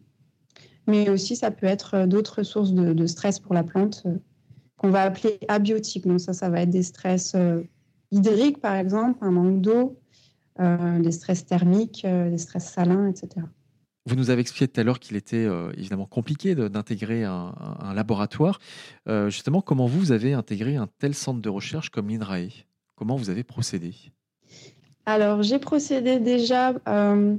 mais 0.86 1.08
aussi 1.08 1.36
ça 1.36 1.50
peut 1.50 1.66
être 1.66 2.06
d'autres 2.06 2.42
sources 2.42 2.72
de, 2.72 3.06
stress 3.06 3.38
pour 3.38 3.54
la 3.54 3.62
plante 3.62 4.06
qu'on 4.76 4.90
va 4.90 5.02
appeler 5.02 5.38
abiotiques. 5.48 6.06
Donc 6.06 6.20
ça, 6.20 6.32
ça 6.32 6.50
va 6.50 6.62
être 6.62 6.70
des 6.70 6.82
stress 6.82 7.36
hydriques, 8.10 8.60
par 8.60 8.74
exemple, 8.74 9.18
un 9.22 9.30
manque 9.30 9.60
d'eau, 9.60 9.96
des 10.58 11.12
stress 11.12 11.46
thermiques, 11.46 12.04
des 12.04 12.38
stress 12.38 12.72
salins, 12.72 13.08
etc. 13.08 13.46
Vous 14.06 14.14
nous 14.14 14.30
avez 14.30 14.40
expliqué 14.40 14.68
tout 14.68 14.80
à 14.80 14.84
l'heure 14.84 15.00
qu'il 15.00 15.16
était 15.16 15.44
euh, 15.44 15.72
évidemment 15.76 16.06
compliqué 16.06 16.54
d'intégrer 16.54 17.24
un, 17.24 17.52
laboratoire. 17.92 18.60
Euh, 19.08 19.30
justement, 19.30 19.60
comment 19.60 19.86
vous 19.86 20.12
avez 20.12 20.32
intégré 20.32 20.76
un 20.76 20.88
tel 21.00 21.12
centre 21.12 21.40
de 21.40 21.48
recherche 21.48 21.90
comme 21.90 22.08
l'INRAE? 22.08 22.64
Comment 22.94 23.16
vous 23.16 23.30
avez 23.30 23.42
procédé? 23.42 23.94
Alors, 25.06 25.42
j'ai 25.42 25.58
procédé 25.58 26.20
déjà 26.20 26.74
euh, 26.86 27.36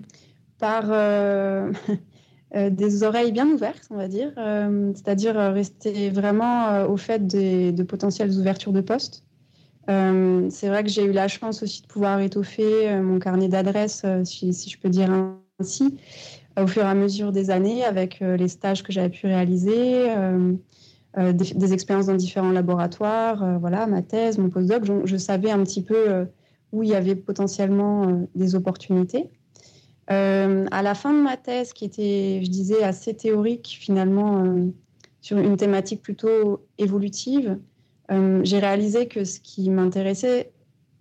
par 0.59 0.83
des 2.53 3.03
oreilles 3.03 3.31
bien 3.31 3.47
ouvertes, 3.47 3.87
on 3.89 3.95
va 3.95 4.09
dire, 4.09 4.33
c'est-à-dire 4.35 5.35
rester 5.35 6.09
vraiment 6.09 6.83
au 6.83 6.97
fait 6.97 7.25
des, 7.25 7.71
de 7.71 7.83
potentielles 7.83 8.37
ouvertures 8.37 8.73
de 8.73 8.81
postes. 8.81 9.23
C'est 9.87 10.67
vrai 10.67 10.83
que 10.83 10.89
j'ai 10.89 11.05
eu 11.05 11.13
la 11.13 11.29
chance 11.29 11.63
aussi 11.63 11.81
de 11.81 11.87
pouvoir 11.87 12.19
étoffer 12.19 12.99
mon 13.01 13.19
carnet 13.19 13.47
d'adresses, 13.47 14.05
si, 14.25 14.53
si, 14.53 14.69
je 14.69 14.77
peux 14.77 14.89
dire 14.89 15.09
ainsi, 15.59 15.97
au 16.57 16.67
fur 16.67 16.83
et 16.83 16.87
à 16.87 16.95
mesure 16.95 17.31
des 17.31 17.49
années 17.49 17.83
avec 17.83 18.21
euh, 18.21 18.35
les 18.35 18.47
stages 18.47 18.83
que 18.83 18.91
j'avais 18.91 19.09
pu 19.09 19.27
réaliser, 19.27 20.09
euh, 20.09 20.53
euh, 21.17 21.33
des, 21.33 21.73
expériences 21.73 22.07
dans 22.07 22.15
différents 22.15 22.51
laboratoires, 22.51 23.59
voilà, 23.59 23.87
ma 23.87 24.01
thèse, 24.01 24.37
mon 24.37 24.49
postdoc. 24.49 24.83
Je, 25.05 25.17
savais 25.17 25.51
un 25.51 25.63
petit 25.63 25.81
peu 25.81 26.27
où 26.71 26.83
il 26.83 26.89
y 26.89 26.95
avait 26.95 27.15
potentiellement 27.15 28.27
des 28.35 28.55
opportunités. 28.55 29.29
à 30.07 30.81
la 30.83 30.93
fin 30.93 31.13
de 31.13 31.21
ma 31.21 31.35
thèse, 31.35 31.73
qui 31.73 31.85
était, 31.85 32.41
je 32.43 32.49
disais, 32.51 32.83
assez 32.83 33.15
théorique 33.15 33.77
finalement, 33.79 34.43
sur 35.21 35.39
une 35.39 35.57
thématique 35.57 36.03
plutôt 36.03 36.67
évolutive, 36.77 37.57
j'ai 38.43 38.59
réalisé 38.59 39.07
que 39.07 39.23
ce 39.23 39.39
qui 39.39 39.71
m'intéressait, 39.71 40.51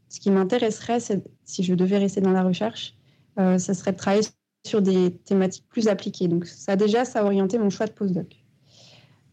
ce 0.09 0.19
qui 0.19 0.31
m'intéresserait, 0.31 1.01
si 1.45 1.62
je 1.62 1.75
devais 1.75 1.99
rester 1.99 2.23
dans 2.23 2.33
la 2.33 2.42
recherche, 2.42 2.97
ce 3.37 3.75
serait 3.75 3.92
de 3.92 3.99
travailler 3.99 4.23
sur 4.66 4.83
des 4.83 5.12
thématiques 5.24 5.66
plus 5.68 5.88
appliquées. 5.88 6.29
Donc 6.29 6.46
ça 6.46 6.76
déjà, 6.76 7.05
ça 7.05 7.20
a 7.20 7.24
orienté 7.24 7.59
mon 7.59 7.70
choix 7.70 7.87
de 7.87 7.92
postdoc. 7.92 8.37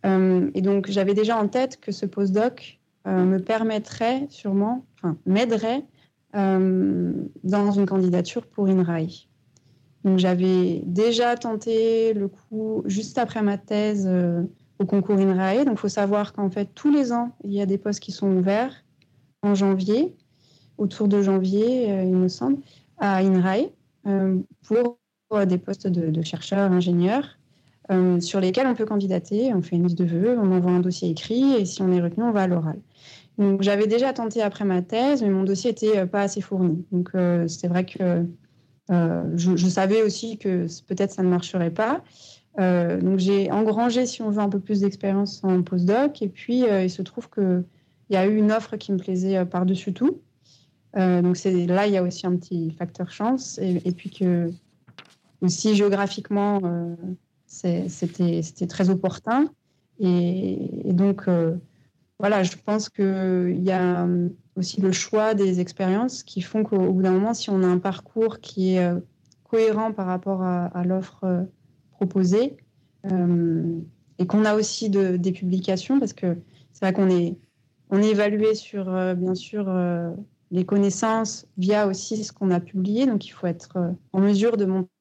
Euh, 0.05 0.51
et 0.53 0.61
donc 0.61 0.89
j'avais 0.89 1.13
déjà 1.13 1.37
en 1.37 1.47
tête 1.47 1.79
que 1.79 1.91
ce 1.91 2.05
postdoc 2.05 2.79
euh, 3.07 3.23
me 3.23 3.39
permettrait 3.39 4.27
sûrement, 4.29 4.85
enfin 4.97 5.17
m'aiderait 5.25 5.85
euh, 6.35 7.13
dans 7.43 7.71
une 7.71 7.85
candidature 7.85 8.45
pour 8.47 8.67
INRAE. 8.67 9.27
Donc 10.03 10.19
j'avais 10.19 10.81
déjà 10.85 11.35
tenté 11.37 12.13
le 12.13 12.27
coup 12.27 12.83
juste 12.85 13.17
après 13.17 13.41
ma 13.41 13.57
thèse 13.57 14.09
au 14.79 14.85
concours 14.85 15.17
INRAE. 15.17 15.63
Donc 15.63 15.75
il 15.75 15.79
faut 15.79 15.87
savoir 15.87 16.33
qu'en 16.33 16.49
fait 16.49 16.69
tous 16.75 16.91
les 16.91 17.13
ans, 17.13 17.35
il 17.45 17.53
y 17.53 17.61
a 17.61 17.65
des 17.65 17.77
postes 17.77 18.01
qui 18.01 18.11
sont 18.11 18.29
ouverts 18.29 18.83
en 19.41 19.55
janvier, 19.55 20.13
autour 20.77 21.07
de 21.07 21.21
janvier, 21.21 21.87
il 22.03 22.15
me 22.15 22.27
semble, 22.27 22.57
à 22.97 23.23
INRAE 23.23 23.69
pour 24.67 24.97
des 25.45 25.57
postes 25.57 25.87
de, 25.87 26.21
chercheurs, 26.21 26.71
ingénieurs, 26.71 27.37
euh, 27.91 28.19
sur 28.21 28.39
lesquels 28.39 28.67
on 28.67 28.75
peut 28.75 28.85
candidater. 28.85 29.53
On 29.53 29.61
fait 29.61 29.75
une 29.75 29.83
liste 29.83 29.97
de 29.97 30.05
vœux, 30.05 30.37
on 30.39 30.51
envoie 30.51 30.71
un 30.71 30.79
dossier 30.79 31.09
écrit 31.09 31.53
et 31.55 31.65
si 31.65 31.81
on 31.81 31.91
est 31.91 32.01
retenu, 32.01 32.23
on 32.23 32.31
va 32.31 32.43
à 32.43 32.47
l'oral. 32.47 32.79
Donc 33.37 33.61
j'avais 33.61 33.87
déjà 33.87 34.13
tenté 34.13 34.41
après 34.41 34.63
ma 34.63 34.81
thèse, 34.81 35.21
mais 35.21 35.29
mon 35.29 35.43
dossier 35.43 35.71
n'était 35.71 35.99
euh, 35.99 36.05
pas 36.05 36.21
assez 36.21 36.39
fourni. 36.39 36.85
Donc 36.91 37.09
euh, 37.15 37.47
c'est 37.47 37.67
vrai 37.67 37.85
que 37.85 38.25
je, 38.89 39.67
savais 39.67 40.03
aussi 40.03 40.37
que 40.37 40.67
peut-être 40.87 41.11
ça 41.11 41.23
ne 41.23 41.29
marcherait 41.29 41.71
pas. 41.71 42.03
donc 42.57 43.17
j'ai 43.17 43.51
engrangé, 43.51 44.05
si 44.05 44.21
on 44.21 44.29
veut, 44.29 44.41
un 44.41 44.49
peu 44.49 44.59
plus 44.59 44.81
d'expérience 44.81 45.43
en 45.43 45.63
postdoc. 45.63 46.21
Et 46.21 46.27
puis 46.27 46.65
il 46.65 46.89
se 46.89 47.01
trouve 47.01 47.29
qu'il 47.29 47.63
y 48.11 48.15
a 48.15 48.27
eu 48.27 48.35
une 48.35 48.51
offre 48.51 48.77
qui 48.77 48.91
me 48.91 48.97
plaisait 48.97 49.45
par-dessus 49.45 49.93
tout. 49.93 50.21
donc 50.95 51.37
là, 51.43 51.87
il 51.87 51.93
y 51.93 51.97
a 51.97 52.03
aussi 52.03 52.27
un 52.27 52.35
petit 52.35 52.71
facteur 52.71 53.09
chance. 53.09 53.57
Et, 53.57 53.81
et 53.85 53.93
puis 53.93 54.11
que 54.11 54.51
aussi 55.43 55.75
géographiquement, 55.75 56.61
euh, 56.63 56.95
c'était 57.45 58.67
très 58.67 58.89
opportun. 58.89 59.49
Et, 59.99 60.57
donc, 60.85 61.27
euh, 61.27 61.55
voilà, 62.19 62.43
je 62.43 62.55
pense 62.65 62.89
qu'il 62.89 63.61
y 63.61 63.71
a 63.71 64.05
euh, 64.05 64.29
aussi 64.55 64.81
le 64.81 64.91
choix 64.91 65.33
des 65.33 65.59
expériences 65.59 66.23
qui 66.23 66.41
font 66.41 66.63
qu'au 66.63 66.91
bout 66.93 67.03
d'un 67.03 67.11
moment, 67.11 67.33
si 67.33 67.49
on 67.49 67.61
a 67.61 67.67
un 67.67 67.77
parcours 67.77 68.39
qui 68.39 68.75
est 68.75 68.91
cohérent 69.43 69.91
par 69.91 70.07
rapport 70.07 70.41
à, 70.41 70.83
l'offre 70.83 71.45
proposée, 71.91 72.57
et 73.05 74.25
qu'on 74.27 74.45
a 74.45 74.55
aussi 74.55 74.89
de, 74.89 75.17
des 75.17 75.31
publications, 75.31 75.99
parce 75.99 76.13
que 76.13 76.37
c'est 76.71 76.85
vrai 76.85 76.93
qu'on 76.93 77.09
est, 77.09 77.37
on 77.89 78.01
est 78.01 78.09
évalué 78.09 78.55
sur, 78.55 78.85
bien 79.15 79.35
sûr, 79.35 79.71
les 80.51 80.65
connaissances 80.65 81.45
via 81.57 81.87
aussi 81.87 82.23
ce 82.23 82.31
qu'on 82.31 82.51
a 82.51 82.59
publié, 82.59 83.05
donc 83.05 83.25
il 83.27 83.31
faut 83.31 83.47
être 83.47 83.93
en 84.13 84.19
mesure 84.19 84.57
de 84.57 84.65
montrer 84.65 84.92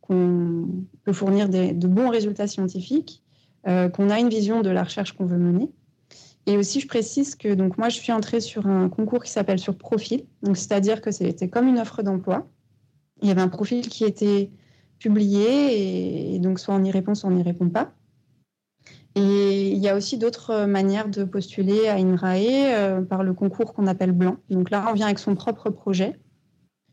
qu'on 0.00 0.68
peut 1.04 1.12
fournir 1.12 1.48
de 1.48 1.86
bons 1.86 2.08
résultats 2.08 2.46
scientifiques, 2.46 3.22
euh, 3.66 3.88
qu'on 3.88 4.08
a 4.08 4.18
une 4.18 4.28
vision 4.28 4.62
de 4.62 4.70
la 4.70 4.84
recherche 4.84 5.12
qu'on 5.12 5.26
veut 5.26 5.38
mener. 5.38 5.70
Et 6.46 6.56
aussi, 6.56 6.80
je 6.80 6.86
précise 6.86 7.34
que 7.34 7.52
donc 7.52 7.76
moi, 7.76 7.88
je 7.88 7.96
suis 7.96 8.12
entrée 8.12 8.40
sur 8.40 8.66
un 8.66 8.88
concours 8.88 9.22
qui 9.22 9.30
s'appelle 9.30 9.58
sur 9.58 9.76
profil. 9.76 10.24
C'est-à-dire 10.54 11.02
que 11.02 11.10
c'était 11.10 11.48
comme 11.48 11.68
une 11.68 11.78
offre 11.78 12.02
d'emploi. 12.02 12.48
Il 13.20 13.28
y 13.28 13.30
avait 13.30 13.42
un 13.42 13.48
profil 13.48 13.88
qui 13.88 14.04
était 14.04 14.50
publié 14.98 16.34
et, 16.34 16.38
donc 16.38 16.58
soit 16.60 16.74
on 16.74 16.82
y 16.84 16.90
répond, 16.90 17.14
soit 17.14 17.28
on 17.28 17.34
n'y 17.34 17.42
répond 17.42 17.68
pas. 17.68 17.92
Et 19.14 19.72
il 19.72 19.78
y 19.78 19.88
a 19.88 19.96
aussi 19.96 20.16
d'autres 20.16 20.64
manières 20.64 21.08
de 21.08 21.24
postuler 21.24 21.88
à 21.88 21.96
INRAE 21.96 22.74
euh, 22.74 23.02
par 23.02 23.24
le 23.24 23.34
concours 23.34 23.74
qu'on 23.74 23.86
appelle 23.86 24.12
blanc. 24.12 24.36
Donc 24.48 24.70
là, 24.70 24.86
on 24.88 24.94
vient 24.94 25.06
avec 25.06 25.18
son 25.18 25.34
propre 25.34 25.70
projet 25.70 26.18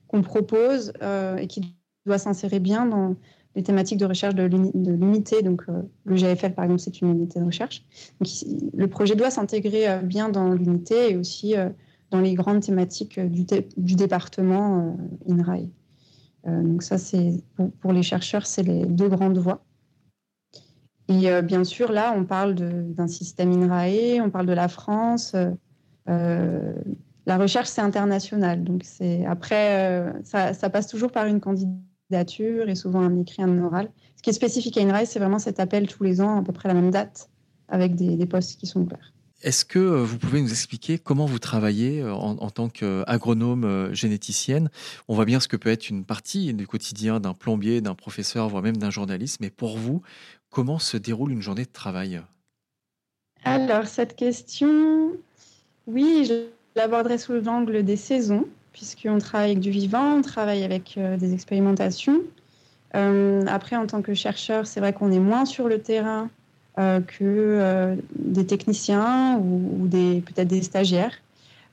qu'on 0.07 0.23
propose 0.23 0.91
euh, 1.01 1.37
et 1.37 1.47
qui 1.47 1.75
doit 2.05 2.17
s'insérer 2.17 2.59
bien 2.59 2.85
dans 2.85 3.15
les 3.55 3.63
thématiques 3.63 3.99
de 3.99 4.05
recherche 4.05 4.35
de 4.35 4.43
l'unité. 4.43 5.41
Donc, 5.41 5.63
euh, 5.69 5.81
le 6.05 6.15
GFL, 6.15 6.53
par 6.53 6.65
exemple, 6.65 6.81
c'est 6.81 7.01
une 7.01 7.11
unité 7.11 7.39
de 7.39 7.45
recherche. 7.45 7.83
Donc, 8.19 8.29
le 8.73 8.87
projet 8.87 9.15
doit 9.15 9.31
s'intégrer 9.31 9.89
euh, 9.89 9.97
bien 9.99 10.29
dans 10.29 10.49
l'unité 10.49 11.11
et 11.11 11.17
aussi 11.17 11.55
euh, 11.55 11.69
dans 12.11 12.19
les 12.19 12.33
grandes 12.33 12.61
thématiques 12.61 13.19
du, 13.19 13.45
département 13.95 14.95
INRAE. 15.27 15.67
donc, 16.45 16.83
ça, 16.83 16.97
c'est 16.97 17.33
pour, 17.81 17.93
les 17.93 18.03
chercheurs, 18.03 18.45
c'est 18.45 18.61
les 18.61 18.85
deux 18.85 19.09
grandes 19.09 19.39
voies. 19.39 19.63
Et 21.07 21.29
bien 21.41 21.63
sûr, 21.63 21.91
là, 21.91 22.13
on 22.15 22.25
parle 22.25 22.53
d'un 22.55 23.07
système 23.07 23.51
INRAE, 23.51 24.23
on 24.23 24.29
parle 24.29 24.45
de 24.45 24.53
la 24.53 24.67
France. 24.67 25.35
la 26.05 27.37
recherche, 27.37 27.67
c'est 27.67 27.81
international. 27.81 28.63
Donc, 28.63 28.83
après, 29.27 30.13
ça, 30.23 30.53
ça, 30.53 30.69
passe 30.69 30.87
toujours 30.87 31.11
par 31.11 31.25
une 31.25 31.39
candidature 31.39 31.81
et 32.11 32.75
souvent 32.75 33.01
un 33.01 33.19
écrit, 33.19 33.41
un 33.41 33.63
oral. 33.63 33.89
Ce 34.15 34.21
qui 34.21 34.29
est 34.29 34.33
spécifique 34.33 34.77
à 34.77 34.81
INRAE, 34.81 35.05
c'est 35.05 35.19
vraiment 35.19 35.39
cet 35.39 35.59
appel 35.59 35.87
tous 35.87 36.03
les 36.03 36.21
ans, 36.21 36.39
à 36.39 36.43
peu 36.43 36.53
près 36.53 36.67
la 36.67 36.73
même 36.73 36.91
date, 36.91 37.29
avec 37.67 37.95
des, 37.95 38.25
postes 38.25 38.59
qui 38.59 38.67
sont 38.67 38.81
ouverts. 38.81 39.13
Est-ce 39.41 39.65
que 39.65 39.79
euh, 39.79 40.03
vous 40.03 40.17
pouvez 40.17 40.41
nous 40.41 40.49
expliquer 40.49 40.97
comment 40.97 41.25
vous 41.25 41.39
travaillez 41.39 42.01
euh, 42.01 42.13
en, 42.13 42.49
tant 42.49 42.69
qu'agronome 42.69 43.65
euh, 43.65 43.93
généticienne? 43.93 44.69
On 45.07 45.15
voit 45.15 45.25
bien 45.25 45.39
ce 45.39 45.47
que 45.47 45.57
peut 45.57 45.69
être 45.69 45.89
une 45.89 46.05
partie 46.05 46.53
du 46.53 46.65
quotidien 46.65 47.19
d'un 47.19 47.33
plombier, 47.33 47.81
d'un 47.81 47.95
professeur, 47.95 48.49
voire 48.49 48.63
même 48.63 48.77
d'un 48.77 48.89
journaliste, 48.89 49.41
mais 49.41 49.49
pour 49.49 49.77
vous, 49.77 50.01
comment 50.49 50.79
se 50.79 50.97
déroule 50.97 51.31
une 51.31 51.41
journée 51.41 51.65
de 51.65 51.71
travail? 51.71 52.21
Alors, 53.43 53.85
cette 53.85 54.15
question, 54.15 55.11
oui, 55.85 56.25
je 56.27 56.47
l'aborderai 56.75 57.17
sous 57.17 57.33
l'angle 57.33 57.83
des 57.83 57.97
saisons 57.97 58.47
puisqu'on 58.75 59.19
travaille 59.19 59.51
avec 59.51 59.61
du 59.61 59.71
vivant, 59.71 60.17
on 60.17 60.21
travaille 60.21 60.65
avec 60.65 60.95
euh, 60.97 61.15
des 61.15 61.33
expérimentations. 61.33 62.19
Euh, 62.93 63.45
après, 63.47 63.77
en 63.77 63.87
tant 63.87 64.01
que 64.01 64.13
chercheur, 64.13 64.67
c'est 64.67 64.81
vrai 64.81 64.91
qu'on 64.91 65.13
est 65.13 65.19
moins 65.19 65.45
sur 65.45 65.69
le 65.69 65.79
terrain 65.79 66.29
euh, 66.77 66.99
que 66.99 67.95
des 68.15 68.45
techniciens 68.45 69.37
ou, 69.37 69.87
peut-être 69.89 70.49
des 70.49 70.61
stagiaires. 70.61 71.13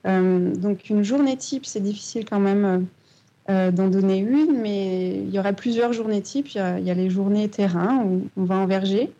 donc, 0.05 0.89
une 0.91 1.03
journée 1.03 1.37
type, 1.37 1.67
c'est 1.67 1.83
difficile 1.83 2.25
quand 2.25 2.41
même 2.41 2.87
d'en 3.49 3.89
donner 3.89 4.19
une, 4.19 4.61
mais 4.61 5.17
il 5.17 5.31
y 5.31 5.41
aurait 5.41 5.55
plusieurs 5.55 5.93
journées 5.93 6.23
types. 6.23 6.55
Il 6.55 6.85
y, 6.87 6.91
a, 6.91 6.95
les 6.95 7.11
journées 7.11 7.49
terrain 7.49 8.05
où 8.05 8.29
on 8.37 8.45
va 8.45 8.57
en 8.57 8.67
verger. 8.67 9.11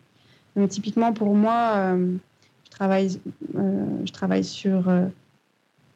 Donc, 0.55 0.69
typiquement, 0.69 1.11
pour 1.11 1.35
moi, 1.35 1.97
je 3.53 4.11
travaille 4.11 4.43
sur 4.43 4.89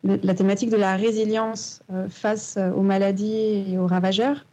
la 0.03 0.33
thématique 0.33 0.69
de 0.69 0.77
la 0.77 0.95
résilience 0.95 1.81
euh, 1.91 2.07
face 2.09 2.55
euh, 2.57 2.71
aux 2.71 2.81
maladies 2.81 3.65
et 3.71 3.77
aux 3.77 3.87
ravageurs. 3.87 4.45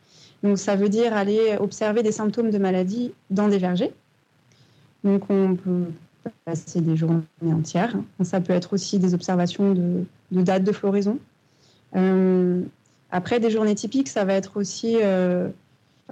Donc, 0.43 0.59
ça 0.59 0.77
veut 0.77 0.89
dire 0.89 1.17
aller 1.17 1.57
observer 1.59 2.03
des 2.03 2.13
symptômes 2.13 2.51
de 2.51 2.59
maladie 2.59 3.13
dans 3.31 3.49
des 3.49 3.59
vergers. 3.59 3.93
Donc, 5.03 5.31
on 5.31 5.55
peut 5.55 5.87
passer 6.45 6.81
des 6.81 6.97
journées 6.97 7.23
entières. 7.45 7.95
Ça 8.23 8.41
peut 8.41 8.53
être 8.53 8.73
aussi 8.73 8.99
des 8.99 9.15
observations 9.15 9.73
de, 9.73 10.05
dates 10.31 10.65
de 10.65 10.73
floraison. 10.73 11.19
Euh, 11.97 12.63
après, 13.11 13.41
des 13.41 13.51
journées 13.51 13.75
typiques, 13.75 14.09
ça 14.09 14.25
va 14.25 14.35
être 14.35 14.57
aussi 14.57 14.97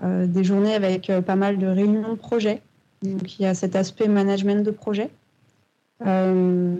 des 0.03 0.45
journées 0.45 0.75
avec 0.75 1.11
pas 1.27 1.37
mal 1.37 1.59
de 1.59 1.67
réunions 1.67 2.11
de 2.11 2.19
projets. 2.19 2.63
Donc, 3.03 3.39
il 3.39 3.43
y 3.43 3.47
a 3.47 3.55
cet 3.55 3.77
aspect 3.77 4.09
management 4.09 4.65
de 4.65 4.71
projet. 4.71 5.11
il 6.01 6.79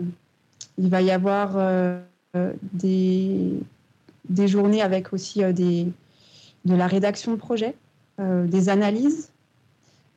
va 0.77 1.01
y 1.01 1.11
avoir 1.11 1.57
des, 2.73 3.59
des 4.29 4.47
journées 4.47 4.81
avec 4.81 5.13
aussi 5.13 5.43
euh, 5.43 5.51
de 5.53 6.75
la 6.75 6.87
rédaction 6.87 7.31
de 7.31 7.37
projet, 7.37 7.75
euh, 8.19 8.45
des 8.47 8.69
analyses, 8.69 9.31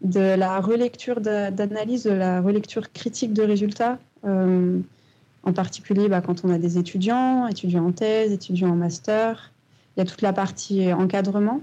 de 0.03 0.21
la 0.21 0.61
relecture 0.61 1.21
d'analyse, 1.21 2.05
de, 2.05 2.11
la 2.11 2.41
relecture 2.41 2.93
critique 2.93 3.33
de 3.33 3.43
résultats, 3.43 3.99
en 4.25 5.53
particulier 5.55 6.09
bah, 6.09 6.21
quand 6.21 6.45
on 6.45 6.51
a 6.51 6.59
des 6.59 6.79
étudiants, 6.79 7.47
étudiants 7.47 7.87
en 7.87 7.93
thèse, 7.93 8.33
étudiants 8.33 8.71
en 8.71 8.77
master. 8.77 9.53
Il 9.97 10.01
y 10.01 10.03
a 10.03 10.05
toute 10.05 10.21
la 10.21 10.33
partie 10.33 10.93
encadrement. 10.93 11.63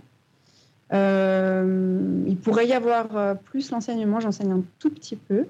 il 0.91 2.37
pourrait 2.41 2.67
y 2.67 2.73
avoir 2.73 3.37
plus 3.37 3.69
l'enseignement, 3.69 4.19
j'enseigne 4.19 4.51
un 4.51 4.63
tout 4.79 4.89
petit 4.89 5.15
peu. 5.15 5.45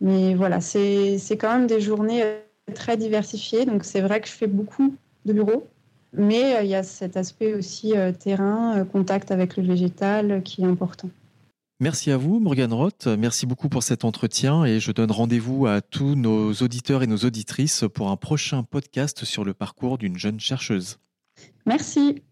mais 0.00 0.34
voilà, 0.34 0.60
c'est 0.60 1.38
quand 1.38 1.56
même 1.56 1.66
des 1.66 1.80
journées 1.80 2.24
très 2.72 2.96
diversifié. 2.96 3.64
Donc 3.64 3.84
c'est 3.84 4.00
vrai 4.00 4.20
que 4.20 4.28
je 4.28 4.32
fais 4.32 4.46
beaucoup 4.46 4.94
de 5.24 5.32
bureaux, 5.32 5.66
mais 6.12 6.56
euh, 6.56 6.62
il 6.62 6.70
y 6.70 6.74
a 6.74 6.82
cet 6.82 7.16
aspect 7.16 7.54
aussi 7.54 7.96
euh, 7.96 8.12
terrain, 8.12 8.78
euh, 8.78 8.84
contact 8.84 9.30
avec 9.30 9.56
le 9.56 9.62
végétal 9.62 10.42
qui 10.42 10.62
est 10.62 10.66
important. 10.66 11.10
Merci 11.80 12.12
à 12.12 12.16
vous, 12.16 12.38
Morgane 12.38 12.72
Roth. 12.72 13.08
Merci 13.08 13.44
beaucoup 13.44 13.68
pour 13.68 13.82
cet 13.82 14.04
entretien 14.04 14.64
et 14.64 14.78
je 14.78 14.92
donne 14.92 15.10
rendez-vous 15.10 15.66
à 15.66 15.80
tous 15.80 16.14
nos 16.14 16.52
auditeurs 16.52 17.02
et 17.02 17.08
nos 17.08 17.16
auditrices 17.16 17.84
pour 17.92 18.10
un 18.10 18.16
prochain 18.16 18.62
podcast 18.62 19.24
sur 19.24 19.44
le 19.44 19.52
parcours 19.52 19.98
d'une 19.98 20.16
jeune 20.16 20.38
chercheuse. 20.38 20.98
Merci. 21.66 22.22